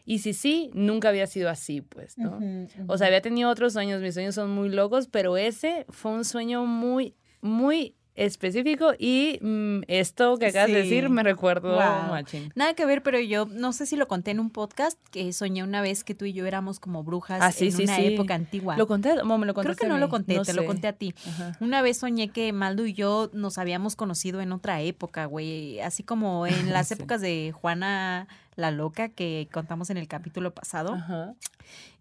[0.06, 2.40] Y si sí, nunca había sido así, pues, ¿no?
[2.88, 6.24] O sea, había tenido otros sueños, mis sueños son muy locos, pero ese fue un
[6.24, 12.24] sueño muy, muy específico y mm, esto que acabas de decir me recuerdo Wow.
[12.56, 15.64] Nada que ver, pero yo no sé si lo conté en un podcast que soñé
[15.64, 18.06] una vez que tú y yo éramos como brujas Ah, sí, en sí, una sí.
[18.08, 18.78] época antigua.
[18.78, 19.16] ¿Lo conté?
[19.20, 21.14] ¿Cómo me lo Creo que no lo conté, te lo conté a ti.
[21.28, 21.58] Ajá.
[21.60, 25.80] Una vez soñé que Maldo y yo nos habíamos conocido en otra época, güey.
[25.82, 26.94] Así como en las Sí.
[26.94, 30.94] épocas de Juana la Loca que contamos en el capítulo pasado.
[30.94, 31.34] Ajá.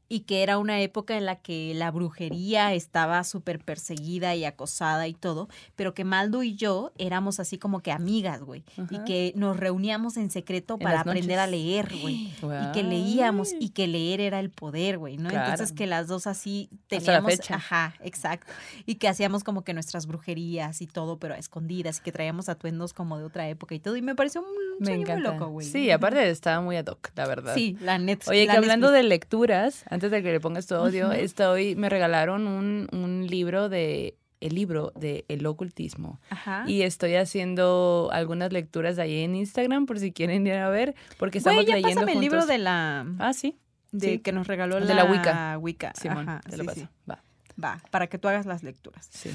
[0.08, 5.08] Y que era una época en la que la brujería estaba súper perseguida y acosada
[5.08, 5.48] y todo.
[5.76, 8.64] Pero que Maldo y yo éramos así como que amigas, güey.
[8.90, 12.32] Y que nos reuníamos en secreto para aprender a leer, güey.
[12.42, 15.30] Y que leíamos y que leer era el poder, güey, ¿no?
[15.30, 18.52] Entonces que las dos así teníamos, ajá, exacto,
[18.86, 22.48] y que hacíamos como que nuestras brujerías y todo, pero a escondidas y que traíamos
[22.48, 24.46] atuendos como de otra época y todo y me pareció un
[24.78, 25.66] Me sueño muy loco, güey.
[25.66, 27.54] Sí, aparte estaba muy ad hoc, la verdad.
[27.54, 28.22] Sí, la net.
[28.28, 29.02] Oye, la que hablando Netflix.
[29.02, 33.68] de lecturas, antes de que le pongas tu audio, estoy, me regalaron un, un libro
[33.68, 36.20] de, el libro de El Ocultismo.
[36.30, 36.64] Ajá.
[36.66, 40.94] Y estoy haciendo algunas lecturas de ahí en Instagram por si quieren ir a ver,
[41.18, 42.48] porque estamos Güey, ya leyendo pásame el libro juntos.
[42.56, 43.56] de la Ah, sí,
[43.92, 44.18] de sí.
[44.18, 45.58] que nos regaló De la, la Wicca.
[45.58, 45.92] Wicca.
[45.94, 46.80] Simón, Ajá, te lo paso.
[46.80, 46.88] sí.
[47.10, 47.22] Va,
[47.62, 49.08] Va, para que tú hagas las lecturas.
[49.12, 49.30] sí.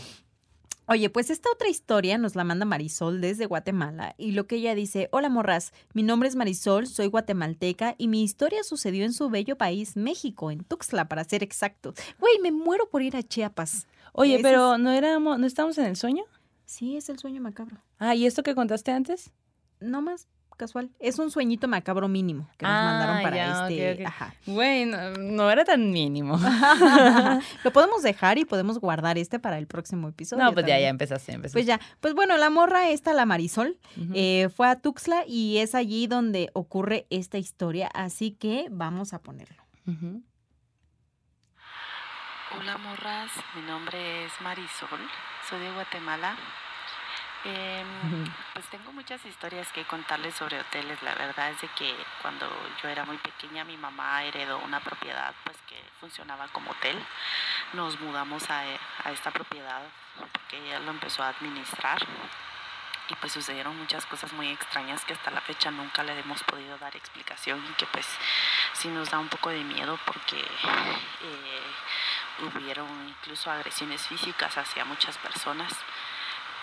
[0.91, 4.73] Oye, pues esta otra historia nos la manda Marisol desde Guatemala y lo que ella
[4.73, 9.29] dice, hola morras, mi nombre es Marisol, soy guatemalteca y mi historia sucedió en su
[9.29, 11.93] bello país, México, en Tuxtla para ser exactos.
[12.17, 13.85] Güey, me muero por ir a Chiapas.
[14.13, 16.23] Oye, Ese pero ¿no éramos, no estábamos en el sueño?
[16.65, 17.77] Sí, es el sueño macabro.
[17.99, 19.29] Ah, ¿y esto que contaste antes?
[19.79, 20.27] No más
[20.59, 20.91] casual.
[20.99, 24.05] Es un sueñito macabro mínimo que nos Ah, mandaron para ya, ok, este.
[24.05, 24.35] Ajá.
[24.45, 26.37] Güey, no, era tan mínimo.
[27.63, 30.43] Lo podemos dejar y podemos guardar este para el próximo episodio.
[30.43, 30.81] No, pues ya, también.
[30.83, 31.55] ya empezaste, empezaste.
[31.55, 33.77] Pues ya, pues bueno, la morra esta, la Marisol,
[34.13, 39.19] eh, fue a Tuxtla y es allí donde ocurre esta historia, así que vamos a
[39.19, 39.63] ponerlo.
[42.57, 44.99] Hola morras, mi nombre es Marisol,
[45.49, 46.35] soy de Guatemala.
[47.45, 51.01] Em, pues tengo muchas historias que contarles sobre hoteles.
[51.03, 52.47] La verdad es de que cuando
[52.83, 56.97] yo era muy pequeña mi mamá heredó una propiedad pues que funcionaba como hotel.
[57.73, 58.61] Nos mudamos a,
[59.05, 59.81] a esta propiedad
[60.17, 62.05] porque ella lo empezó a administrar
[63.09, 66.77] y pues sucedieron muchas cosas muy extrañas que hasta la fecha nunca le hemos podido
[66.77, 68.05] dar explicación y que pues
[68.73, 71.61] sí nos da un poco de miedo porque eh,
[72.41, 75.73] hubieron incluso agresiones físicas hacia muchas personas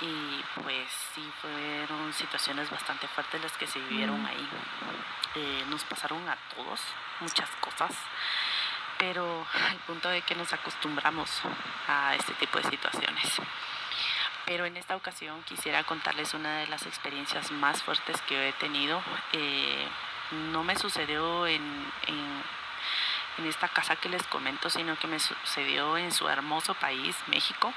[0.01, 4.27] y pues sí fueron situaciones bastante fuertes las que se vivieron Mm.
[4.27, 4.49] ahí.
[5.37, 6.81] Eh, nos pasaron a todos
[7.21, 7.93] muchas cosas,
[8.99, 11.31] pero al punto de que nos acostumbramos
[11.89, 13.41] a este tipo de situaciones.
[14.47, 19.03] Pero en esta ocasión quisiera contarles una de las experiencias más fuertes que he tenido.
[19.33, 19.89] Eh,
[20.31, 21.63] no me sucedió en,
[22.07, 22.43] en,
[23.39, 27.73] en esta casa que les comento, sino que me sucedió en su hermoso país, México.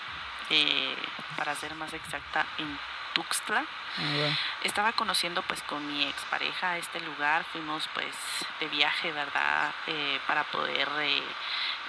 [0.50, 0.96] Eh,
[1.38, 2.78] para ser más exacta, en
[3.14, 3.66] Tuxtla.
[3.98, 4.38] Ah.
[4.64, 8.16] Estaba conociendo pues con mi expareja este lugar, fuimos pues
[8.60, 9.74] de viaje, ¿verdad?
[9.88, 11.24] Eh, para poder eh,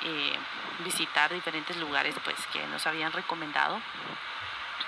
[0.03, 0.39] eh,
[0.85, 3.81] visitar diferentes lugares pues que nos habían recomendado.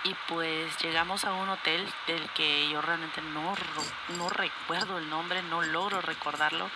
[0.05, 3.55] Y pues llegamos a un hotel del que yo realmente no,
[4.17, 6.69] no recuerdo el nombre, no logro recordarlo.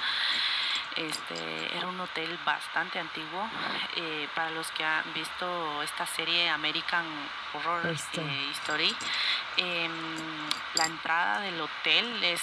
[0.97, 3.49] Este, era un hotel bastante antiguo.
[3.97, 7.05] Eh, para los que han visto esta serie American
[7.53, 8.21] Horror Este.
[8.23, 8.95] eh, Story,
[9.59, 9.93] em,
[10.75, 12.41] la entrada del hotel es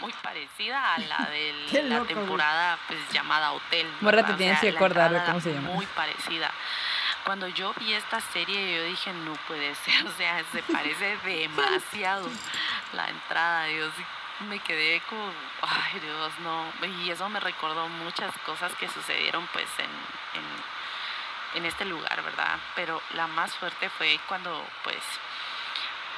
[0.00, 3.90] muy parecida a la de la loco, temporada pues llamada Hotel.
[4.00, 5.70] Morra, te tienes sea, que acordar de cómo se llama.
[5.70, 6.50] Muy parecida.
[7.24, 12.28] Cuando yo vi esta serie, yo dije, no puede ser, o sea, se parece demasiado
[12.92, 13.68] la entrada.
[13.70, 14.04] Yo sí
[14.44, 15.32] me quedé como,
[15.62, 16.66] ay Dios, no.
[17.02, 19.90] Y eso me recordó muchas cosas que sucedieron pues en,
[21.54, 22.58] en, este lugar, ¿verdad?
[22.74, 25.02] Pero la más fuerte fue cuando pues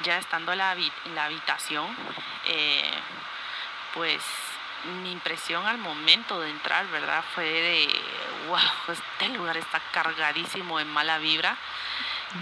[0.03, 0.75] ya estando en la,
[1.13, 1.87] la habitación,
[2.45, 2.91] eh,
[3.93, 4.23] pues
[5.01, 7.23] mi impresión al momento de entrar, ¿verdad?
[7.35, 8.01] Fue de,
[8.47, 8.59] wow,
[8.89, 11.57] este lugar está cargadísimo en mala vibra.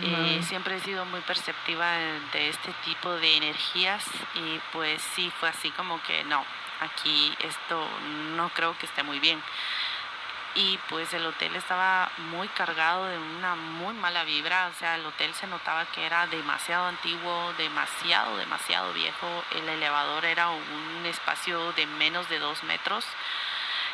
[0.02, 1.92] Eh, siempre he sido muy perceptiva
[2.32, 6.46] de este tipo de energías y pues sí, fue así como que no,
[6.80, 7.86] aquí esto
[8.36, 9.42] no creo que esté muy bien.
[10.54, 15.06] y pues el hotel estaba muy cargado de una muy mala vibra, o sea, el
[15.06, 21.72] hotel se notaba que era demasiado antiguo, demasiado, demasiado viejo, el elevador era un espacio
[21.74, 23.06] de menos de dos metros,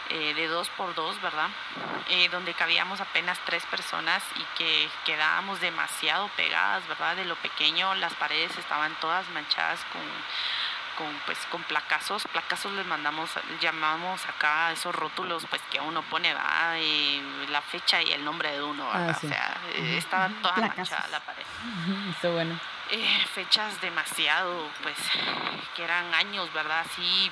[0.09, 1.49] eh, de dos por dos, ¿verdad?
[2.09, 7.15] Eh, donde cabíamos apenas tres personas y que quedábamos demasiado pegadas, ¿verdad?
[7.15, 10.01] De lo pequeño, las paredes estaban todas manchadas con
[10.97, 13.29] con pues con placazos, placazos les mandamos,
[13.61, 18.89] llamamos acá esos rótulos pues que uno pone la fecha y el nombre de uno,
[18.91, 21.43] ah, o sea, eh, estaba toda manchada la pared.
[22.09, 22.59] Está bueno.
[22.89, 24.95] Eh, fechas demasiado, pues,
[25.75, 26.79] que eran años, ¿verdad?
[26.79, 27.31] Así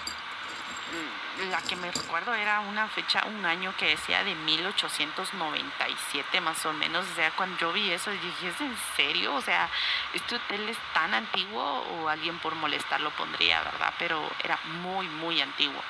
[1.50, 6.74] la que me recuerdo era una fecha, un año que decía de 1897 más o
[6.74, 7.06] menos.
[7.12, 9.36] O sea, cuando yo vi eso dije, ¿es en serio?
[9.36, 9.70] O sea,
[10.14, 13.94] ¿este hotel es tan antiguo o alguien por molestar lo pondría, verdad?
[14.00, 15.82] Pero era muy, muy antiguo.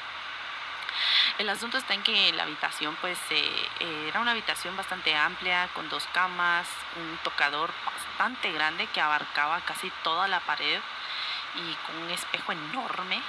[1.37, 3.67] El asunto está en que la habitación, pues, eh,
[4.07, 6.65] era una habitación bastante amplia, con dos camas,
[6.95, 10.79] un tocador bastante grande que abarcaba casi toda la pared
[11.55, 13.21] y con un espejo enorme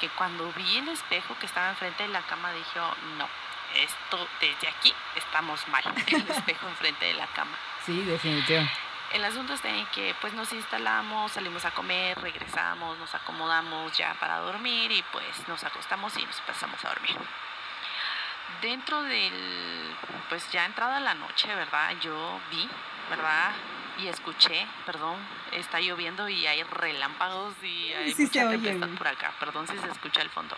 [0.00, 3.28] que cuando vi el espejo que estaba enfrente de la cama dije, oh, no,
[3.74, 7.56] esto desde aquí estamos mal, el espejo enfrente de la cama.
[7.84, 8.72] Sí, definitivamente.
[9.12, 14.14] El asunto está en que pues nos instalamos, salimos a comer, regresamos, nos acomodamos ya
[14.14, 17.16] para dormir y pues nos acostamos y nos pasamos a dormir.
[18.60, 19.96] Dentro del,
[20.28, 21.94] pues ya entrada la noche, ¿verdad?
[22.00, 22.68] Yo vi,
[23.08, 23.52] ¿verdad?
[23.98, 25.16] Y escuché, perdón,
[25.52, 30.22] está lloviendo y hay relámpagos y hay mucha tempestad por acá, perdón si se escucha
[30.22, 30.56] el fondo.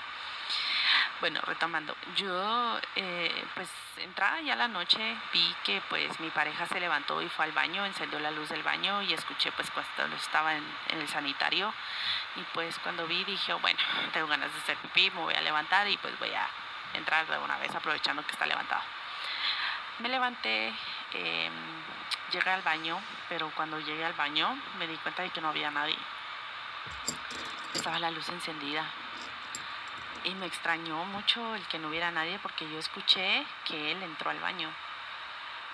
[1.20, 6.78] Bueno, retomando, yo eh, pues entrada ya la noche vi que pues mi pareja se
[6.78, 10.54] levantó y fue al baño, encendió la luz del baño y escuché pues cuando estaba
[10.54, 11.72] en, en el sanitario
[12.36, 13.78] y pues cuando vi dije, bueno,
[14.12, 16.46] tengo ganas de hacer pipí, me voy a levantar y pues voy a
[16.94, 18.82] entrar de una vez aprovechando que está levantado.
[19.98, 20.74] Me levanté,
[21.12, 21.50] eh,
[22.32, 25.70] llegué al baño, pero cuando llegué al baño me di cuenta de que no había
[25.70, 25.98] nadie.
[27.74, 28.84] Estaba la luz encendida.
[30.24, 34.30] Y me extrañó mucho el que no hubiera nadie porque yo escuché que él entró
[34.30, 34.70] al baño.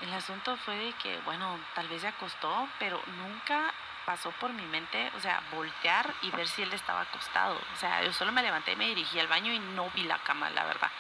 [0.03, 3.73] El asunto fue de que, bueno, tal vez se acostó, pero nunca
[4.05, 7.57] pasó por mi mente, o sea, voltear y ver si él estaba acostado.
[7.73, 10.51] O sea, yo solo me levanté, me dirigí al baño y no vi la cama,
[10.51, 10.91] la verdad.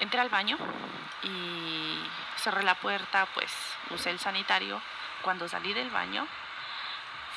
[0.00, 0.58] Entré al baño
[1.22, 1.98] y
[2.36, 3.52] cerré la puerta, pues
[3.90, 4.80] usé el sanitario.
[5.22, 6.26] Cuando salí del baño,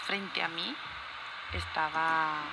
[0.05, 0.75] frente a mí
[1.53, 2.43] estaba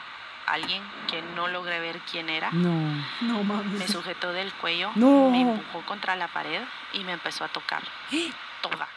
[0.46, 2.50] alguien que no logré ver quién era.
[2.52, 3.78] No, no mames.
[3.78, 7.82] Me sujetó del cuello, me empujó contra la pared y me empezó a tocar.
[8.62, 8.88] Toda.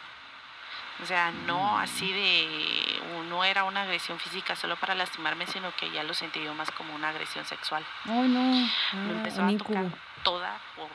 [1.02, 5.90] O sea, no así de, no era una agresión física solo para lastimarme, sino que
[5.92, 7.86] ya lo sentí yo más como una agresión sexual.
[8.06, 8.42] Ay, no.
[8.42, 9.86] me ah, empezó a tocar
[10.24, 10.90] toda por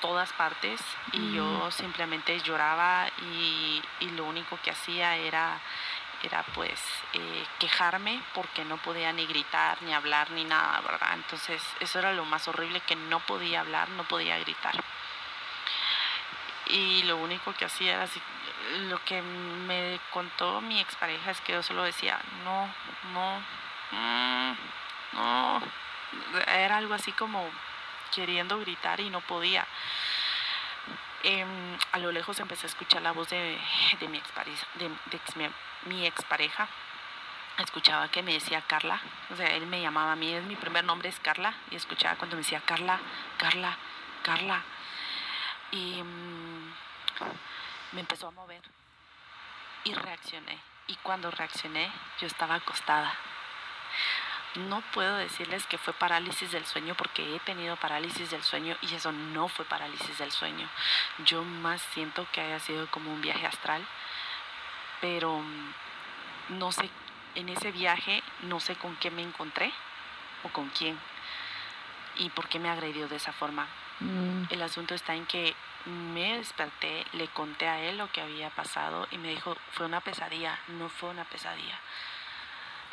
[0.00, 0.80] todas partes
[1.12, 3.82] y yo simplemente lloraba y,
[4.16, 5.60] lo único que hacía era,
[6.22, 6.80] era pues
[7.12, 11.14] eh, quejarme porque no podía ni gritar, ni hablar, ni nada, ¿verdad?
[11.14, 14.74] Entonces eso era lo más horrible, que no podía hablar, no podía gritar.
[16.66, 18.20] Y lo único que hacía era así,
[18.88, 22.68] lo que me contó mi expareja es que yo solo decía, no,
[23.12, 23.42] no,
[23.92, 24.56] mm,
[25.12, 25.62] no,
[26.46, 27.50] era algo así como
[28.14, 29.66] queriendo gritar y no podía.
[31.22, 33.58] Em, a lo lejos empecé a escuchar la voz de,
[34.08, 34.90] mi, expareja, de,
[35.86, 36.68] mi expareja.
[37.58, 39.00] Escuchaba que me decía Carla,
[39.30, 42.36] o sea, él me llamaba a mí, mi primer nombre es Carla, y escuchaba cuando
[42.36, 42.98] me decía Carla,
[43.36, 43.76] Carla,
[44.22, 44.62] Carla.
[45.70, 46.72] Y mm,
[47.92, 48.62] me empezó a mover
[49.84, 50.58] y reaccioné.
[50.86, 53.14] Y cuando reaccioné, yo estaba acostada.
[54.56, 58.94] No puedo decirles que fue parálisis del sueño porque he tenido parálisis del sueño y
[58.94, 60.68] eso no fue parálisis del sueño.
[61.24, 63.86] Yo más siento que haya sido como un viaje astral,
[65.00, 66.90] pero mm, no sé,
[67.36, 69.72] en ese viaje no sé con qué me encontré
[70.42, 70.98] o con quién
[72.16, 73.68] y por qué me agredió de esa forma.
[74.00, 74.44] Mm.
[74.50, 79.06] El asunto está en que me desperté, le conté a él lo que había pasado
[79.12, 81.78] y me dijo, fue una pesadilla, no fue una pesadilla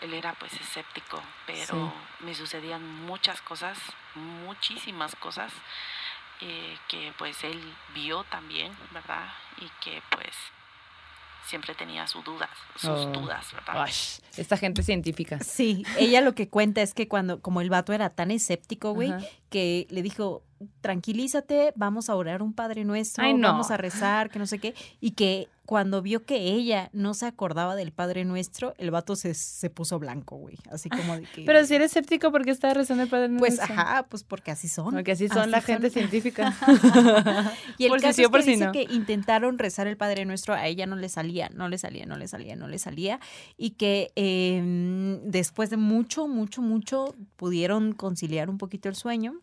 [0.01, 3.77] él era pues escéptico, pero me sucedían muchas cosas,
[4.15, 5.51] muchísimas cosas
[6.41, 7.59] eh, que pues él
[7.95, 9.27] vio también, ¿verdad?
[9.57, 10.35] Y que pues
[11.47, 13.05] siempre tenía sus dudas, sus oh.
[13.07, 13.87] dudas, ¿verdad?
[14.37, 15.39] esta gente científica.
[15.39, 19.13] Sí, ella lo que cuenta es que cuando, como el vato era tan escéptico, güey,
[19.49, 20.43] que le dijo,
[20.81, 23.47] tranquilízate, vamos a orar un Padre Nuestro, Ay, no.
[23.49, 24.73] vamos a rezar, que no sé qué.
[24.99, 29.33] Y que cuando vio que ella no se acordaba del Padre Nuestro, el vato se,
[29.33, 30.55] se puso blanco, güey.
[30.71, 31.43] Así como de que...
[31.43, 33.75] Pero si eres escéptico, ¿por qué estás rezando el Padre Pues Nuestro?
[33.75, 34.93] ajá, pues porque así son.
[34.93, 36.55] Porque así son la gente científica.
[37.77, 38.71] Y el Por si caso o es que por si dice no.
[38.71, 42.17] que intentaron rezar el Padre Nuestro, a ella no le salía, no le salía, no
[42.17, 43.19] le salía, no le salía.
[43.57, 49.41] Y que eh, después de mucho, mucho, mucho pudieron conciliar un poquito el sueño.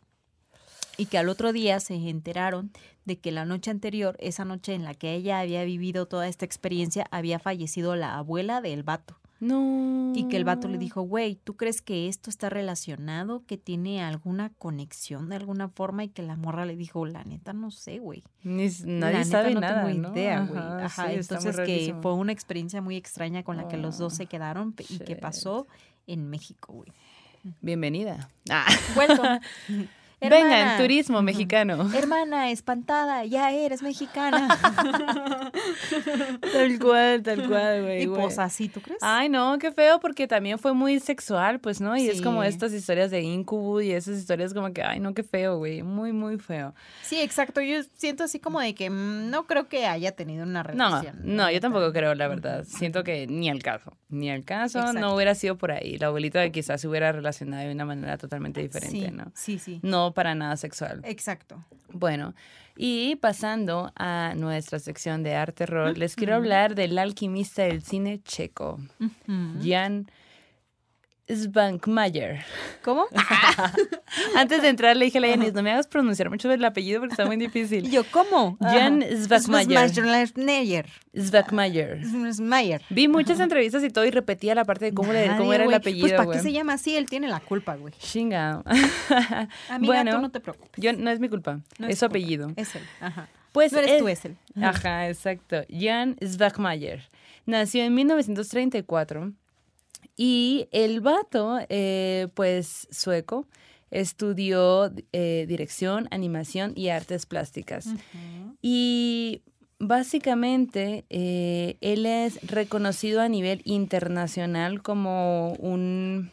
[0.97, 2.70] Y que al otro día se enteraron
[3.05, 6.45] de que la noche anterior, esa noche en la que ella había vivido toda esta
[6.45, 9.18] experiencia, había fallecido la abuela del vato.
[9.40, 10.12] No.
[10.14, 13.42] Y que el vato le dijo, güey, ¿tú crees que esto está relacionado?
[13.47, 16.05] ¿Que tiene alguna conexión de alguna forma?
[16.05, 18.22] Y que la morra le dijo, la neta, no sé, güey.
[18.45, 20.12] La nadie neta, sabe no nada, tengo ¿no?
[20.14, 20.61] idea, güey.
[20.61, 24.16] Ajá, sí, entonces que fue una experiencia muy extraña con la que los dos Oh,
[24.16, 25.20] se quedaron pe- y que shit.
[25.20, 25.66] pasó
[26.07, 26.92] en México, güey.
[27.61, 28.30] Bienvenida.
[28.49, 28.64] Ah.
[28.97, 29.40] Welcome.
[30.30, 30.78] Vengan, Hermana.
[30.78, 31.90] turismo mexicano.
[31.94, 34.48] Hermana, espantada, ya eres mexicana.
[36.52, 38.02] Tal cual, tal cual, güey.
[38.02, 38.98] y pues así, ¿tú crees?
[39.02, 41.96] Ay, no, qué feo, porque también fue muy sexual, pues, ¿no?
[41.96, 45.22] Y es como estas historias de incubo y esas historias como que, ay, no, qué
[45.22, 45.82] feo, güey.
[45.82, 46.74] Muy, muy feo.
[47.02, 47.60] Sí, exacto.
[47.60, 51.20] Yo siento así como de que mm, no creo que haya tenido una No, relación.
[51.24, 52.64] no, yo tampoco creo, la verdad.
[52.66, 53.96] Siento que ni al caso.
[54.08, 55.00] Ni al caso, Exacto.
[55.00, 55.98] no hubiera sido por ahí.
[55.98, 59.32] La abuelita quizás se hubiera relacionado de una manera totalmente diferente, sí, ¿no?
[59.34, 59.80] Sí, sí.
[59.82, 61.00] No para nada sexual.
[61.04, 61.64] Exacto.
[61.92, 62.34] Bueno,
[62.76, 68.20] y pasando a nuestra sección de arte rol, les quiero hablar del alquimista del cine
[68.22, 68.80] checo.
[69.62, 70.06] Jan
[71.28, 72.44] Svankmajer.
[72.82, 73.06] ¿Cómo?
[74.36, 77.00] Antes de entrar le dije a la Yanis, no me hagas pronunciar mucho el apellido
[77.00, 77.90] porque está muy Y difícil.
[77.92, 78.56] yo, ¿cómo?
[78.60, 79.02] Jan.
[79.02, 79.90] Svankmajer.
[79.90, 80.86] Schwarzenegger.
[82.90, 85.64] Vi muchas entrevistas y todo y repetía la parte de cómo, le, cómo Nadie, era
[85.64, 85.76] el güey.
[85.76, 86.96] apellido, Pues, ¿para qué se llama así?
[86.96, 87.94] Él tiene la culpa, güey.
[87.98, 88.62] Chinga.
[89.68, 90.72] Amiga, bueno, tú no te preocupes.
[90.82, 92.18] yo, no es mi culpa, No es su culpa.
[92.18, 92.52] apellido.
[92.56, 92.82] Es él.
[93.00, 93.28] Ajá.
[93.52, 94.36] Pues no eres es- tú, es él.
[94.60, 95.62] Ajá, exacto.
[95.70, 97.08] Jan Svankmajer.
[97.46, 99.32] Nació en 1934
[100.16, 103.46] y el vato, eh, pues sueco,
[103.90, 107.88] estudió eh, dirección, animación y artes plásticas.
[108.62, 109.42] Y
[109.78, 116.30] básicamente eh, él es reconocido a nivel internacional como un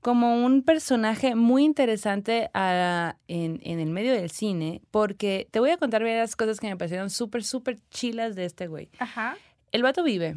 [0.00, 5.70] como un personaje muy interesante a- en, en el medio del cine, porque te voy
[5.70, 8.90] a contar varias cosas que me parecieron súper, súper chilas de este güey.
[8.98, 9.34] Ajá.
[9.72, 10.36] El vato vive.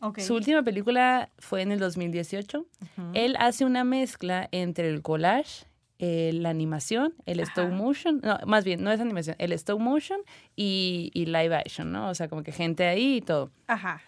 [0.00, 0.20] Ok.
[0.20, 2.60] Su última película fue en el 2018.
[2.60, 3.10] Ujú.
[3.14, 5.66] Él hace una mezcla entre el collage,
[5.98, 7.50] eh, la animación, el Ajá.
[7.50, 10.20] stop motion, no, más bien, no es animación, el stop motion
[10.56, 12.08] y, y live action, ¿no?
[12.08, 13.50] O sea, como que gente ahí y todo.
[13.66, 14.00] Ajá.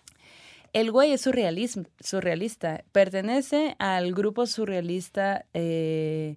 [0.72, 6.36] El güey es surrealism- surrealista, pertenece al grupo surrealista eh,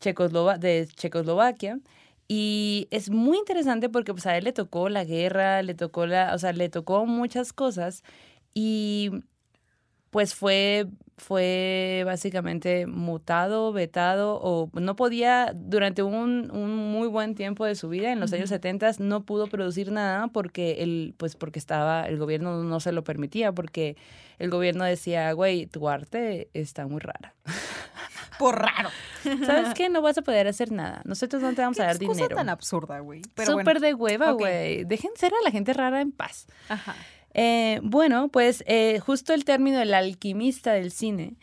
[0.00, 1.78] Checoslova- de Checoslovaquia.
[2.26, 6.32] Y es muy interesante porque pues, a él le tocó la guerra, le tocó la,
[6.34, 8.02] o sea, le tocó muchas cosas
[8.54, 9.10] y
[10.10, 10.86] pues fue,
[11.16, 17.88] fue básicamente mutado, vetado o no podía durante un, un muy buen tiempo de su
[17.88, 22.18] vida, en los años 70 no pudo producir nada porque el, pues porque estaba, el
[22.18, 23.96] gobierno no se lo permitía porque
[24.38, 27.34] el gobierno decía, güey, tu arte está muy rara.
[28.38, 28.88] Por raro.
[29.44, 29.90] ¿Sabes qué?
[29.90, 31.02] No vas a poder hacer nada.
[31.04, 32.36] Nosotros no te vamos a dar Qué cosa dinero.
[32.36, 33.20] tan absurda, güey.
[33.36, 33.80] Súper bueno.
[33.80, 34.84] de hueva, güey.
[34.84, 36.46] Dejen ser a la gente rara en paz.
[36.70, 36.96] Ajá.
[37.34, 41.36] Eh, bueno, pues eh, justo el término del alquimista del cine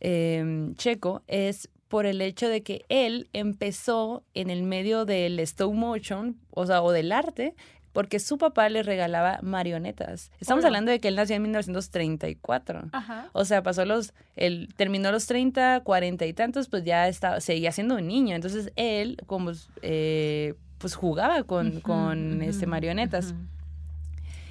[0.00, 5.72] eh, checo es por el hecho de que él empezó en el medio del stop
[5.72, 7.54] motion, o sea, o del arte,
[7.92, 10.30] porque su papá le regalaba marionetas.
[10.38, 10.68] Estamos Hola.
[10.68, 12.90] hablando de que él nació en 1934.
[12.92, 13.30] Ajá.
[13.32, 17.72] O sea, pasó los, él terminó los 30, 40 y tantos, pues ya estaba, seguía
[17.72, 18.36] siendo un niño.
[18.36, 23.34] Entonces él, como, eh, pues jugaba con, con este, marionetas.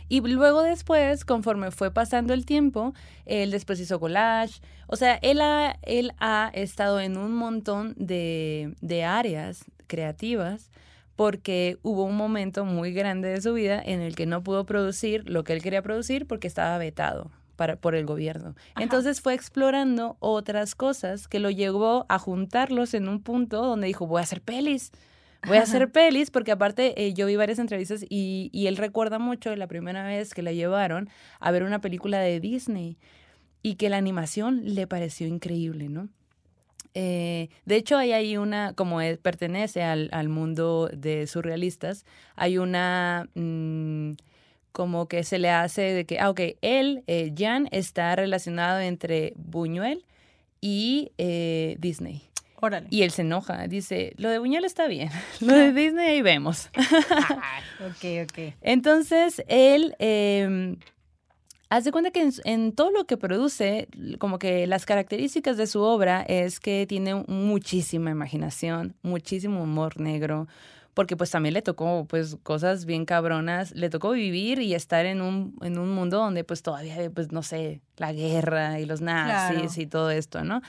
[0.08, 2.93] Y luego después, conforme fue pasando el tiempo,
[3.26, 4.62] él después hizo collage.
[4.88, 10.70] O sea, él ha, él ha estado en un montón de, de áreas creativas
[11.16, 15.28] porque hubo un momento muy grande de su vida en el que no pudo producir
[15.30, 18.56] lo que él quería producir porque estaba vetado para, por el gobierno.
[18.74, 18.84] Ajá.
[18.84, 24.08] Entonces fue explorando otras cosas que lo llevó a juntarlos en un punto donde dijo,
[24.08, 24.91] voy a hacer pelis.
[25.48, 29.20] Voy a hacer pelis porque aparte eh, yo vi varias entrevistas y, y él recuerda
[29.20, 32.98] mucho la primera vez que la llevaron a ver una película de Disney
[33.62, 36.10] y que la animación le pareció increíble, ¿no?
[36.93, 42.58] Eh, de hecho, hay ahí una, como él pertenece al, al mundo de surrealistas, hay
[42.58, 44.12] una, mm,
[44.72, 49.34] como que se le hace de que, ah, ok, él, eh, Jan, está relacionado entre
[49.36, 50.06] Buñuel
[50.62, 52.22] y eh, Disney.
[52.66, 52.88] Órale.
[52.89, 55.09] Y él se enoja, dice, lo de Buñuel está bien,
[55.39, 56.70] lo de Disney ahí vemos.
[57.80, 58.53] ok, ok.
[58.61, 60.76] Entonces, él eh,
[61.70, 63.88] hace cuenta que en, en, todo lo que produce,
[64.20, 70.47] como que las características de su obra es que tiene muchísima imaginación, muchísimo humor negro,
[70.95, 75.22] porque pues también le tocó pues cosas bien cabronas, le tocó vivir y estar en
[75.22, 79.57] un, en un mundo donde pues todavía, pues no sé, la guerra y los nazis
[79.57, 79.82] claro.
[79.82, 80.61] y todo esto, ¿no?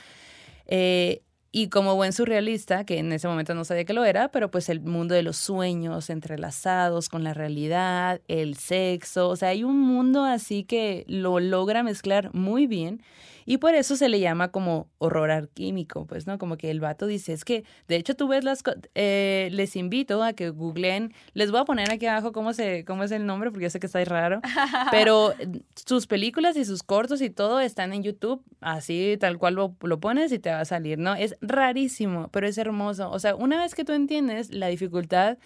[0.65, 1.21] Eh,
[1.57, 4.69] y como buen surrealista, que en ese momento no sabía que lo era, pero pues
[4.69, 9.79] el mundo de los sueños entrelazados con la realidad, el sexo, o sea, hay un
[9.79, 13.01] mundo así que lo logra mezclar muy bien
[13.49, 16.37] y por eso se le llama como horror alquímico, pues, ¿no?
[16.37, 18.61] Como que el vato dice, es que, de hecho, tú ves las,
[18.93, 23.05] eh, les invito a que googleen, les voy a poner aquí abajo cómo, se, cómo
[23.05, 24.41] es el nombre, porque yo sé que está raro,
[24.91, 25.33] pero
[25.75, 29.97] sus películas y sus cortos y todo están en YouTube, así tal cual lo, lo
[30.01, 31.15] pones y te va a salir, ¿no?
[31.15, 33.09] Es rarísimo, pero es hermoso.
[33.09, 35.37] O sea, una vez que tú entiendes la dificultad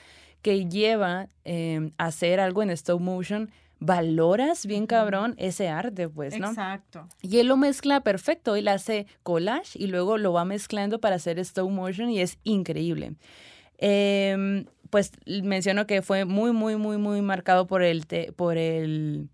[0.42, 3.52] que lleva eh, hacer algo en stop motion,
[3.82, 6.50] valoras bien cabrón ese arte, pues, ¿no?
[6.50, 7.10] Exacto.
[7.22, 11.40] Y él lo mezcla perfecto, él hace collage y luego lo va mezclando para hacer
[11.40, 13.16] stop motion y es increíble.
[13.80, 19.30] Eh, pues menciono que fue muy, muy, muy, muy marcado por el, te por el,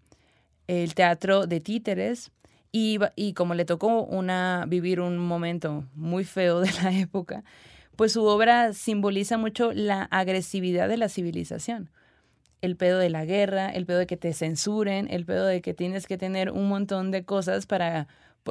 [0.68, 2.32] el teatro de títeres.
[2.72, 7.44] Y, y como le tocó una, vivir un momento muy feo de la época,
[7.98, 11.90] pues su obra simboliza mucho la agresividad de la civilización
[12.62, 15.74] el pedo de la guerra, el pedo de que te censuren, el pedo de que
[15.74, 18.08] tienes que tener un montón de cosas para...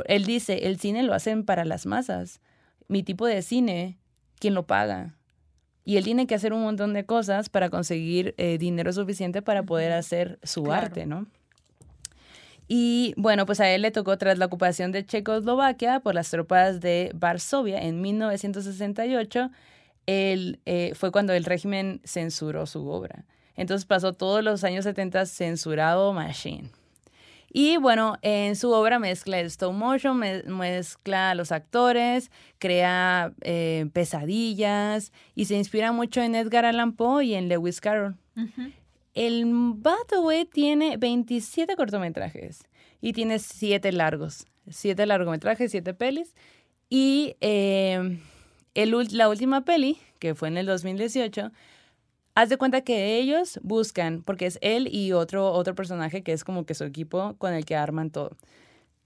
[0.07, 2.40] Él dice, el cine lo hacen para las masas.
[2.88, 3.98] Mi tipo de cine,
[4.38, 5.14] ¿quién lo paga?
[5.84, 9.62] Y él tiene que hacer un montón de cosas para conseguir eh, dinero suficiente para
[9.62, 10.86] poder hacer su claro.
[10.86, 11.26] arte, ¿no?
[12.68, 16.80] Y bueno, pues a él le tocó tras la ocupación de Checoslovaquia por las tropas
[16.80, 19.50] de Varsovia en 1968,
[20.07, 23.24] él, eh, fue cuando el régimen censuró su obra.
[23.57, 26.70] Entonces pasó todos los años 70 censurado Machine.
[27.52, 33.86] Y bueno, en su obra mezcla el stop motion, mezcla a los actores, crea eh,
[33.92, 38.16] pesadillas y se inspira mucho en Edgar Allan Poe y en Lewis Carroll.
[38.36, 38.72] Uh -huh.
[39.14, 39.46] El
[40.20, 42.64] güey, tiene 27 cortometrajes
[43.00, 44.46] y tiene 7 largos.
[44.68, 46.34] 7 largometrajes, 7 pelis.
[46.90, 48.20] Y eh,
[48.74, 51.50] el, la última peli, que fue en el 2018,
[52.39, 56.45] Haz de cuenta que ellos buscan, porque es él y otro, otro personaje que es
[56.45, 58.37] como que su equipo con el que arman todo.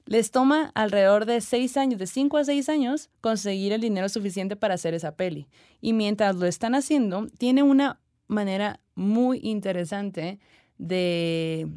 [0.05, 4.57] Les toma alrededor de seis años, de cinco a seis años, conseguir el dinero suficiente
[4.57, 5.47] para hacer esa peli.
[5.81, 10.41] Y mientras lo están haciendo, tiene una manera muy interesante
[10.79, 11.69] de,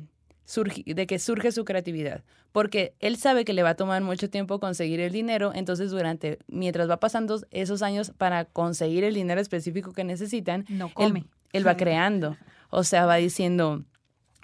[0.87, 2.23] de que surge su creatividad.
[2.51, 6.39] Porque él sabe que le va a tomar mucho tiempo conseguir el dinero, entonces durante,
[6.47, 11.19] mientras va pasando esos años para conseguir el dinero específico que necesitan, no come.
[11.19, 12.37] Él, él va creando.
[12.69, 13.85] O sea, va diciendo,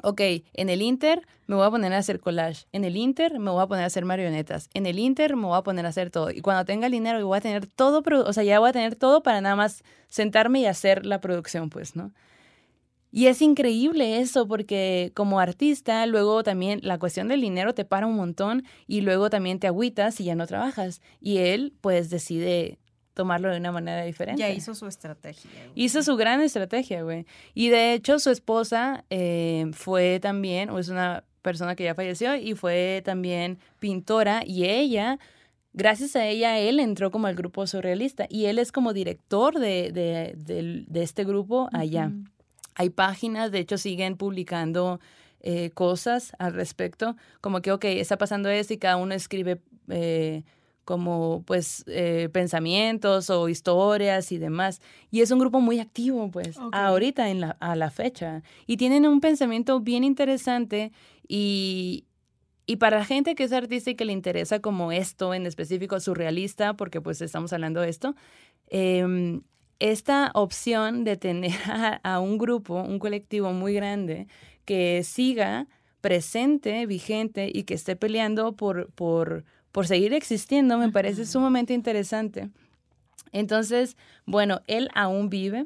[0.04, 0.22] ok,
[0.54, 3.62] en el Inter me voy a poner a hacer collage, en el Inter me voy
[3.62, 6.32] a poner a hacer marionetas, en el Inter me voy a poner a hacer todo.
[6.32, 8.96] Y cuando tenga el dinero, voy a tener todo, o sea, ya voy a tener
[8.96, 12.14] todo para nada más sentarme y hacer la producción, pues, ¿no?
[13.12, 18.06] Y es increíble eso porque como artista luego también la cuestión del dinero te para
[18.06, 21.02] un montón y luego también te agüitas y ya no trabajas.
[21.20, 22.78] Y él pues decide
[23.20, 24.42] tomarlo de una manera diferente.
[24.42, 25.52] Ya hizo su estrategia.
[25.52, 25.86] Güey.
[25.86, 27.26] Hizo su gran estrategia, güey.
[27.54, 32.36] Y de hecho su esposa eh, fue también, o es una persona que ya falleció
[32.36, 35.18] y fue también pintora y ella...
[35.72, 39.92] Gracias a ella, él entró como al grupo surrealista y él es como director de,
[39.94, 42.08] de, de, de este grupo allá.
[42.08, 42.28] Uh -huh.
[42.74, 45.00] Hay páginas, de hecho, siguen publicando
[45.42, 50.42] eh, cosas al respecto, como que, ok, está pasando esto y cada uno escribe eh,
[50.90, 54.82] como, pues, eh, pensamientos o historias y demás.
[55.12, 56.72] Y es un grupo muy activo, pues, okay.
[56.74, 58.42] ahorita en la, a la fecha.
[58.66, 60.92] Y tienen un pensamiento bien interesante
[61.28, 62.06] y,
[62.66, 66.00] y para la gente que es artista y que le interesa como esto en específico,
[66.00, 68.16] surrealista, porque pues estamos hablando de esto,
[68.72, 69.40] eh,
[69.78, 74.26] esta opción de tener a, a, un grupo, un colectivo muy grande
[74.66, 75.68] que siga
[76.02, 82.50] presente, vigente y que esté peleando por, por, por seguir existiendo me parece sumamente interesante.
[83.32, 83.96] Entonces,
[84.26, 85.66] bueno, él aún vive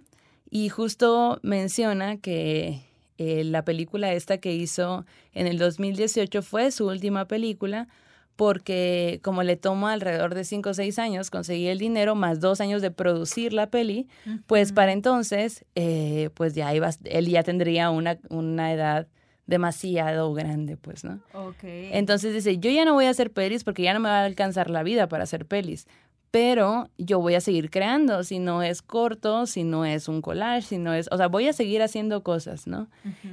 [0.50, 2.82] y justo menciona que
[3.18, 7.88] eh, la película esta que hizo en el 2018 fue su última película
[8.36, 12.62] porque como le toma alrededor de 5 o 6 años conseguir el dinero, más dos
[12.62, 14.44] años de producir la peli, uh -huh.
[14.48, 19.08] pues para entonces, eh, pues ya iba, él ya tendría una, una edad
[19.46, 21.20] demasiado grande, pues, ¿no?
[21.34, 21.90] Okay.
[21.94, 24.26] Entonces dice, yo ya no voy a hacer pelis porque ya no me va a
[24.26, 25.88] alcanzar la vida para hacer pelis,
[26.32, 30.64] pero yo voy a seguir creando, si no es corto, si no es un collage,
[30.64, 32.88] si no es, o sea, voy a seguir haciendo cosas, ¿no?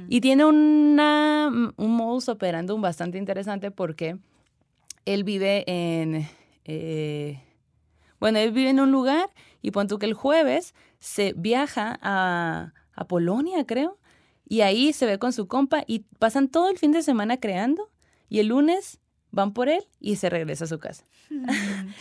[0.07, 4.17] Y tiene una, un modus operandum bastante interesante porque
[5.05, 6.27] él vive en,
[6.65, 7.41] eh,
[8.19, 9.29] bueno, él vive en un lugar
[9.63, 13.97] y pon tú que el jueves se viaja a, a Polonia, creo,
[14.51, 17.89] y ahí se ve con su compa y pasan todo el fin de semana creando
[18.27, 18.99] y el lunes
[19.31, 21.05] van por él y se regresa a su casa.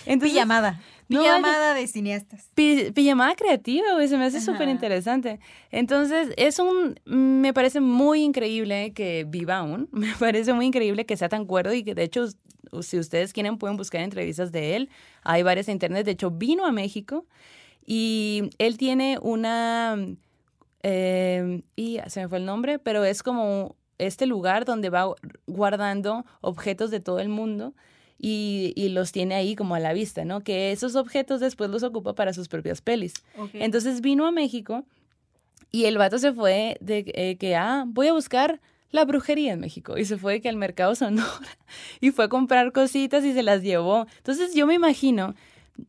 [0.05, 0.81] Entonces, pijamada.
[1.06, 2.51] Pijamada de cineastas.
[2.56, 5.39] pijamada creativa, güey, se me hace súper interesante.
[5.70, 11.16] Entonces, es un, me parece muy increíble que viva aún, me parece muy increíble que
[11.16, 12.27] sea tan cuerdo y que de hecho,
[12.82, 14.90] si ustedes quieren, pueden buscar entrevistas de él.
[15.22, 17.27] Hay varias en internet, de hecho, vino a México
[17.86, 19.97] y él tiene una,
[20.82, 25.15] eh, y se me fue el nombre, pero es como este lugar donde va
[25.47, 27.74] guardando objetos de todo el mundo
[28.23, 30.43] y, los tiene ahí como a la vista, ¿no?
[30.43, 33.15] Que esos objetos después los ocupa para sus propias pelis.
[33.55, 34.85] Entonces vino a México
[35.70, 39.61] y el vato se fue de eh, que, ah, voy a buscar la brujería en
[39.61, 39.97] México.
[39.97, 41.31] Y se fue que al mercado Sonora
[42.01, 44.07] y fue a comprar cositas y se las llevó.
[44.19, 45.35] Entonces yo me imagino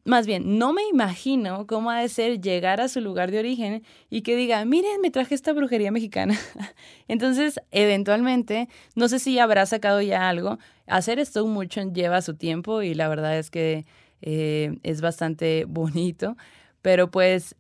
[0.05, 3.83] más bien, no me imagino cómo ha de ser llegar a su lugar de origen
[4.09, 6.37] y que diga, miren, me traje esta brujería mexicana.
[7.07, 10.59] Entonces, eventualmente, no sé si habrá sacado ya algo.
[10.87, 13.85] Hacer esto mucho lleva su tiempo y la verdad es que
[14.21, 16.37] eh, es bastante bonito.
[16.81, 17.55] Pero pues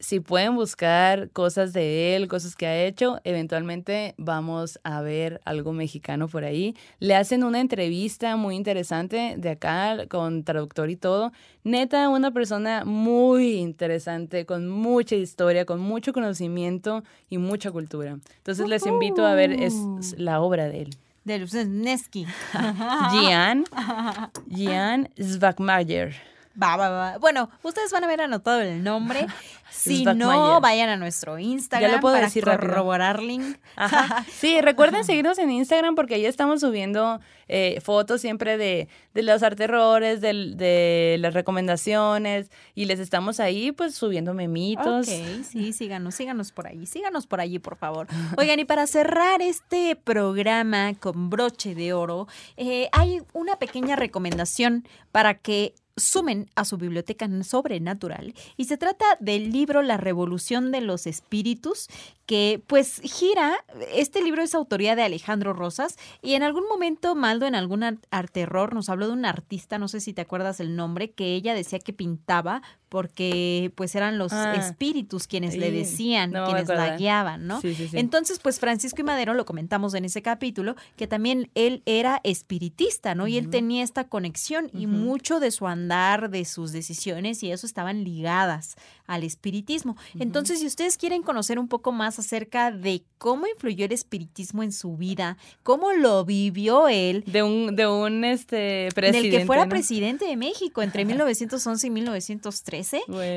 [0.00, 5.72] si pueden buscar cosas de él, cosas que ha hecho, eventualmente vamos a ver algo
[5.72, 6.74] mexicano por ahí.
[6.98, 11.32] Le hacen una entrevista muy interesante de acá con traductor y todo.
[11.64, 18.18] Neta, una persona muy interesante, con mucha historia, con mucho conocimiento y mucha cultura.
[18.38, 19.74] Entonces les invito a ver es
[20.16, 20.90] la obra de él.
[21.24, 22.26] De Lusnesky.
[23.12, 23.64] Gian,
[24.48, 26.29] Gian Svagmayer.
[26.60, 27.18] Va, va, va.
[27.18, 29.26] Bueno, ustedes van a ver anotado el nombre.
[29.70, 33.56] Si no, vayan a nuestro Instagram ya lo puedo para decir corroborar link.
[34.32, 39.42] Sí, recuerden seguirnos en Instagram porque ahí estamos subiendo eh, fotos siempre de, de los
[39.42, 45.08] arterrores, de, de, las recomendaciones y les estamos ahí pues subiendo memitos.
[45.08, 48.08] Ok, sí, síganos, síganos por ahí, síganos por allí, por favor.
[48.38, 54.86] Oigan, y para cerrar este programa con broche de oro, eh, hay una pequeña recomendación
[55.12, 60.80] para que sumen a su biblioteca sobrenatural y se trata del libro La Revolución de
[60.80, 61.88] los Espíritus
[62.26, 63.56] que pues gira,
[63.92, 68.00] este libro es autoría de Alejandro Rosas y en algún momento Maldo en algún
[68.32, 71.54] terror nos habló de un artista, no sé si te acuerdas el nombre, que ella
[71.54, 77.46] decía que pintaba porque pues eran los ah, espíritus quienes le decían, quienes la guiaban,
[77.46, 77.60] ¿no?
[77.92, 83.14] Entonces pues Francisco y Madero lo comentamos en ese capítulo, que también él era espiritista,
[83.14, 83.28] ¿no?
[83.28, 87.64] Y él tenía esta conexión y mucho de su andar, de sus decisiones y eso
[87.64, 88.74] estaban ligadas
[89.06, 89.96] al espiritismo.
[90.18, 94.72] Entonces si ustedes quieren conocer un poco más acerca de cómo influyó el espiritismo en
[94.72, 97.22] su vida, cómo lo vivió él.
[97.24, 99.30] De un, de un este, presidente.
[99.30, 102.79] Del que fuera presidente de México entre 1911 y 1913.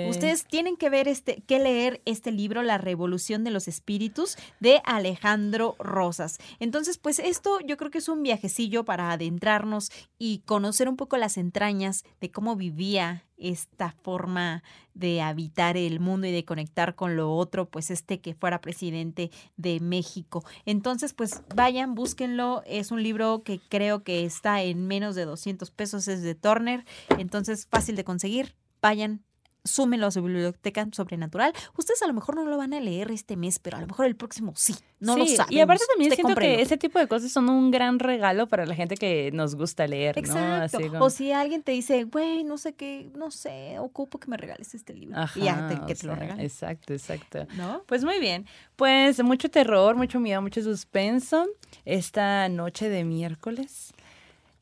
[0.10, 4.82] Ustedes tienen que ver este, que leer este libro, La Revolución de los Espíritus, de
[4.86, 6.40] Alejandro Rosas.
[6.60, 11.18] Entonces, pues esto yo creo que es un viajecillo para adentrarnos y conocer un poco
[11.18, 14.64] las entrañas de cómo vivía esta forma
[14.94, 19.32] de habitar el mundo y de conectar con lo otro, pues este que fuera presidente
[19.58, 20.46] de México.
[20.66, 22.64] Entonces, pues vayan, búsquenlo.
[22.66, 26.86] Es un libro que creo que está en menos de 200 pesos, es de Turner.
[27.18, 28.56] Entonces, fácil de conseguir.
[28.82, 29.24] Vayan,
[29.64, 31.54] súmenlo a su biblioteca sobrenatural.
[31.78, 34.06] Ustedes a lo mejor no lo van a leer este mes, pero a lo mejor
[34.06, 34.76] el próximo sí.
[35.00, 35.54] No lo saben.
[35.54, 38.76] Y aparte también siento que ese tipo de cosas son un gran regalo para la
[38.76, 40.78] gente que nos gusta leer, Exacto.
[41.00, 44.74] O si alguien te dice, güey, no sé qué, no sé, ocupo que me regales
[44.74, 45.20] este libro.
[45.36, 46.44] y ya te, que te lo regalen.
[46.44, 47.48] Exacto, exacto.
[47.56, 47.84] ¿No?
[47.86, 48.46] Pues muy bien.
[48.76, 51.48] Pues mucho terror, mucho miedo, mucho suspenso
[51.86, 53.94] esta noche de miércoles.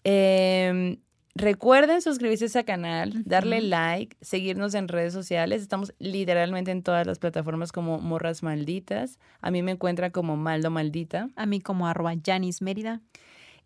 [0.03, 0.97] Eh,
[1.35, 5.61] Recuerden suscribirse a este canal, darle like, seguirnos en redes sociales.
[5.61, 9.17] Estamos literalmente en todas las plataformas como Morras Malditas.
[9.39, 11.29] A mí me encuentra como Maldo Maldita.
[11.35, 13.01] A mí como arroba Janis Mérida.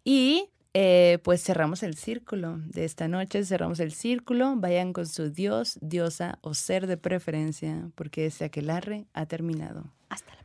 [0.03, 4.55] Y eh, pues cerramos el círculo de esta noche, cerramos el círculo.
[4.57, 9.85] Vayan con su dios, diosa o ser de preferencia, porque este aquelarre ha terminado.
[10.09, 10.44] Hasta la